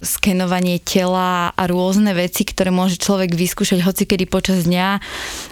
skenovanie 0.04 0.78
tela 0.84 1.50
a 1.56 1.64
rôzne 1.66 2.14
veci, 2.14 2.46
ktoré 2.46 2.70
môže 2.70 3.00
človek 3.02 3.34
vyskúšať 3.34 3.82
hocikedy 3.82 4.30
počas 4.30 4.68
dňa 4.70 5.00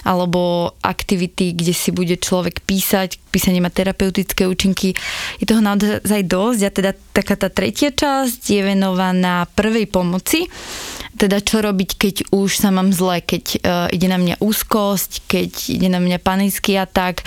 alebo 0.06 0.74
aktivity, 0.84 1.56
kde 1.56 1.74
si 1.74 1.90
bude 1.90 2.14
človek 2.20 2.62
písať, 2.62 3.18
písanie 3.32 3.58
má 3.58 3.72
terapeutické 3.72 4.46
účinky. 4.46 4.94
Je 5.42 5.46
toho 5.48 5.64
naozaj 5.64 6.22
dosť 6.28 6.60
a 6.62 6.70
teda 6.70 6.90
taká 7.14 7.34
tá 7.34 7.48
tretia 7.50 7.90
časť 7.90 8.40
je 8.46 8.60
venovaná 8.62 9.48
prvej 9.58 9.90
pomoci 9.90 10.46
teda 11.14 11.38
čo 11.40 11.62
robiť, 11.62 11.90
keď 11.94 12.14
už 12.34 12.58
sa 12.58 12.74
mám 12.74 12.90
zle, 12.90 13.22
keď 13.22 13.44
uh, 13.62 13.86
ide 13.94 14.10
na 14.10 14.18
mňa 14.18 14.42
úzkosť, 14.42 15.30
keď 15.30 15.50
ide 15.70 15.88
na 15.90 16.02
mňa 16.02 16.18
panický 16.18 16.74
atak, 16.78 17.22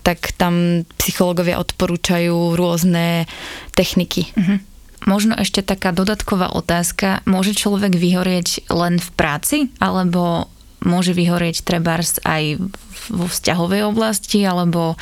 tak 0.00 0.32
tam 0.40 0.84
psychológovia 0.96 1.60
odporúčajú 1.60 2.56
rôzne 2.56 3.28
techniky. 3.76 4.32
Uh-huh. 4.32 4.58
Možno 5.04 5.36
ešte 5.36 5.60
taká 5.60 5.92
dodatková 5.92 6.56
otázka. 6.56 7.20
Môže 7.28 7.52
človek 7.52 7.94
vyhorieť 7.94 8.72
len 8.72 8.96
v 8.96 9.08
práci, 9.14 9.58
alebo 9.78 10.48
môže 10.80 11.12
vyhorieť 11.12 11.62
trebárs 11.62 12.18
aj 12.24 12.58
vo 13.12 13.26
vzťahovej 13.28 13.82
oblasti, 13.86 14.42
alebo 14.42 14.96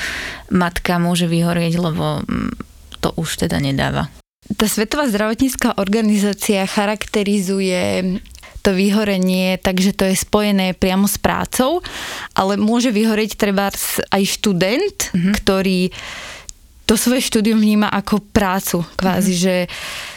matka 0.51 0.99
môže 0.99 1.31
vyhorieť, 1.31 1.79
lebo 1.79 2.20
mm, 2.27 2.53
to 3.01 3.14
už 3.14 3.47
teda 3.47 3.62
nedáva? 3.62 4.11
Tá 4.44 4.68
Svetová 4.68 5.09
zdravotnícká 5.09 5.80
organizácia 5.80 6.68
charakterizuje 6.68 8.20
to 8.64 8.72
vyhorenie, 8.72 9.61
takže 9.61 9.92
to 9.92 10.09
je 10.09 10.16
spojené 10.16 10.72
priamo 10.72 11.04
s 11.04 11.20
prácou, 11.20 11.85
ale 12.33 12.57
môže 12.57 12.88
vyhoreť 12.88 13.37
treba 13.37 13.68
aj 14.09 14.22
študent, 14.24 15.12
mm-hmm. 15.12 15.33
ktorý 15.37 15.92
to 16.85 17.01
svoje 17.01 17.25
štúdium 17.25 17.57
vníma 17.57 17.88
ako 17.88 18.20
prácu, 18.20 18.85
kvázi, 19.01 19.33
mm-hmm. 19.33 19.44
že 19.49 19.55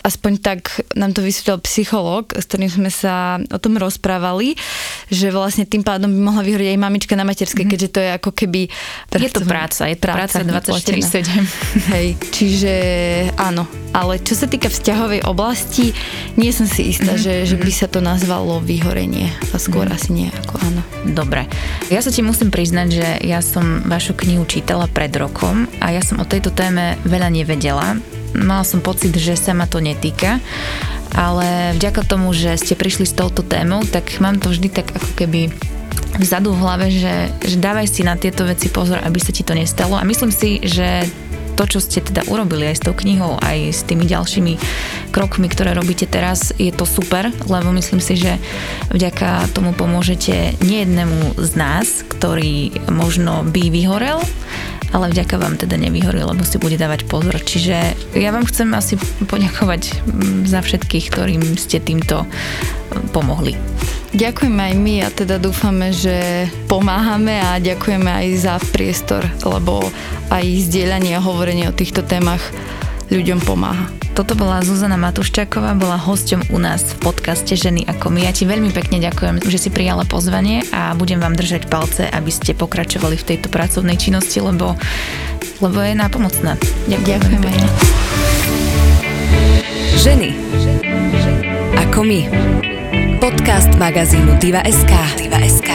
aspoň 0.04 0.34
tak 0.44 0.60
nám 1.00 1.16
to 1.16 1.24
vysvetlil 1.24 1.64
psychológ, 1.64 2.36
s 2.36 2.44
ktorým 2.44 2.68
sme 2.68 2.92
sa 2.92 3.40
o 3.40 3.60
tom 3.60 3.80
rozprávali, 3.80 4.60
že 5.08 5.32
vlastne 5.32 5.64
tým 5.64 5.88
pádom 5.88 6.12
by 6.12 6.20
mohla 6.20 6.44
vyhoriť 6.44 6.76
aj 6.76 6.80
mamička 6.80 7.16
na 7.16 7.24
materskej, 7.24 7.64
mm-hmm. 7.64 7.72
keďže 7.72 7.90
to 7.96 8.00
je 8.04 8.10
ako 8.20 8.32
keby... 8.36 8.62
Je 9.16 9.32
to 9.32 9.48
práca, 9.48 9.88
je 9.88 9.96
to 9.96 10.12
práca, 10.12 10.44
práca 10.44 10.68
24-7. 10.84 11.24
Hej, 11.96 12.08
čiže 12.36 12.74
áno. 13.40 13.64
Ale 13.96 14.20
čo 14.20 14.36
sa 14.36 14.52
týka 14.52 14.68
vzťahovej 14.68 15.24
oblasti, 15.24 15.96
nie 16.36 16.52
som 16.52 16.68
si 16.68 16.92
istá, 16.92 17.16
mm-hmm. 17.16 17.48
že, 17.48 17.48
že 17.48 17.58
by 17.58 17.72
sa 17.72 17.88
to 17.88 18.04
nazvalo 18.04 18.60
vyhorenie. 18.60 19.32
A 19.56 19.58
skôr 19.58 19.88
mm-hmm. 19.88 19.98
asi 20.04 20.10
nie, 20.12 20.28
ako 20.44 20.60
áno. 20.60 20.82
Dobre. 21.08 21.48
Ja 21.88 22.04
sa 22.04 22.12
ti 22.12 22.20
musím 22.20 22.52
priznať, 22.52 22.88
že 22.92 23.08
ja 23.24 23.40
som 23.40 23.88
vašu 23.88 24.20
knihu 24.20 24.44
čítala 24.44 24.92
pred 24.92 25.16
rokom 25.16 25.72
a 25.80 25.96
ja 25.96 26.04
som 26.04 26.20
o 26.20 26.28
tejto 26.28 26.57
téme 26.58 26.98
veľa 27.06 27.30
nevedela. 27.30 28.02
Mala 28.34 28.65
som 28.65 28.82
pocit, 28.82 29.13
že 29.13 29.38
sa 29.38 29.54
ma 29.54 29.70
to 29.70 29.78
netýka, 29.78 30.41
ale 31.13 31.78
vďaka 31.78 32.02
tomu, 32.04 32.34
že 32.34 32.58
ste 32.58 32.74
prišli 32.74 33.06
s 33.06 33.13
touto 33.13 33.46
témou, 33.46 33.86
tak 33.86 34.10
mám 34.17 34.41
to 34.41 34.50
vždy 34.50 34.74
tak 34.74 34.89
ako 34.98 35.10
keby 35.13 35.54
vzadu 36.17 36.58
v 36.58 36.62
hlave, 36.65 36.86
že, 36.89 37.30
že 37.46 37.58
dávaj 37.62 37.88
si 37.88 38.02
na 38.02 38.17
tieto 38.17 38.43
veci 38.43 38.74
pozor, 38.74 38.98
aby 39.06 39.22
sa 39.22 39.30
ti 39.30 39.46
to 39.46 39.54
nestalo 39.54 40.02
a 40.02 40.04
myslím 40.04 40.34
si, 40.34 40.58
že 40.65 41.06
to, 41.58 41.65
čo 41.65 41.80
ste 41.82 42.06
teda 42.06 42.22
urobili 42.30 42.70
aj 42.70 42.76
s 42.78 42.86
tou 42.86 42.93
knihou, 42.93 43.41
aj 43.41 43.74
s 43.74 43.82
tými 43.82 44.06
ďalšími 44.06 44.54
krokmi, 45.10 45.50
ktoré 45.50 45.74
robíte 45.74 46.06
teraz, 46.06 46.54
je 46.62 46.70
to 46.70 46.86
super, 46.86 47.34
lebo 47.50 47.74
myslím 47.74 47.98
si, 47.98 48.13
že 48.13 48.38
vďaka 48.93 49.50
tomu 49.58 49.74
pomôžete 49.74 50.54
nejednému 50.62 51.41
z 51.41 51.52
nás, 51.58 52.06
ktorý 52.06 52.78
možno 52.93 53.41
by 53.50 53.74
vyhorel, 53.74 54.22
ale 54.96 55.12
vďaka 55.12 55.36
vám 55.41 55.60
teda 55.60 55.76
nevyhoril, 55.76 56.32
lebo 56.32 56.46
si 56.46 56.62
bude 56.62 56.80
dávať 56.80 57.10
pozor. 57.10 57.36
Čiže 57.36 57.76
ja 58.15 58.30
vám 58.32 58.48
chcem 58.48 58.72
asi 58.72 58.96
poďakovať 59.26 60.06
mm, 60.06 60.48
za 60.48 60.63
všetkých, 60.63 61.06
ktorým 61.12 61.43
ste 61.60 61.82
týmto 61.82 62.24
mm, 62.24 63.12
pomohli. 63.12 63.58
Ďakujeme 64.18 64.74
aj 64.74 64.76
my 64.82 64.96
a 65.06 65.10
teda 65.14 65.38
dúfame, 65.38 65.94
že 65.94 66.50
pomáhame 66.66 67.38
a 67.38 67.62
ďakujeme 67.62 68.10
aj 68.10 68.28
za 68.42 68.58
priestor, 68.74 69.22
lebo 69.46 69.86
aj 70.34 70.42
zdieľanie 70.42 71.14
a 71.14 71.22
hovorenie 71.22 71.70
o 71.70 71.78
týchto 71.78 72.02
témach 72.02 72.42
ľuďom 73.14 73.46
pomáha. 73.46 73.94
Toto 74.18 74.34
bola 74.34 74.66
Zuzana 74.66 74.98
Matuščáková, 74.98 75.78
bola 75.78 76.02
hosťom 76.02 76.50
u 76.50 76.58
nás 76.58 76.98
v 76.98 77.06
podcaste 77.06 77.54
Ženy 77.54 77.86
ako 77.86 78.10
my. 78.10 78.26
Ja 78.26 78.34
ti 78.34 78.50
veľmi 78.50 78.74
pekne 78.74 78.98
ďakujem, 78.98 79.46
že 79.46 79.62
si 79.62 79.70
prijala 79.70 80.02
pozvanie 80.10 80.66
a 80.74 80.98
budem 80.98 81.22
vám 81.22 81.38
držať 81.38 81.70
palce, 81.70 82.10
aby 82.10 82.34
ste 82.34 82.58
pokračovali 82.58 83.22
v 83.22 83.28
tejto 83.38 83.54
pracovnej 83.54 84.02
činnosti, 84.02 84.42
lebo, 84.42 84.74
lebo 85.62 85.78
je 85.78 85.94
nápomocná. 85.94 86.58
Ďakujem. 86.90 87.38
Ďakujem. 87.38 87.70
Ženy 90.02 90.30
ako 91.86 92.02
my. 92.02 92.77
Podcast 93.48 93.80
magazínu 93.80 94.36
Diva.sk. 94.44 94.92
Diva.sk. 95.16 95.72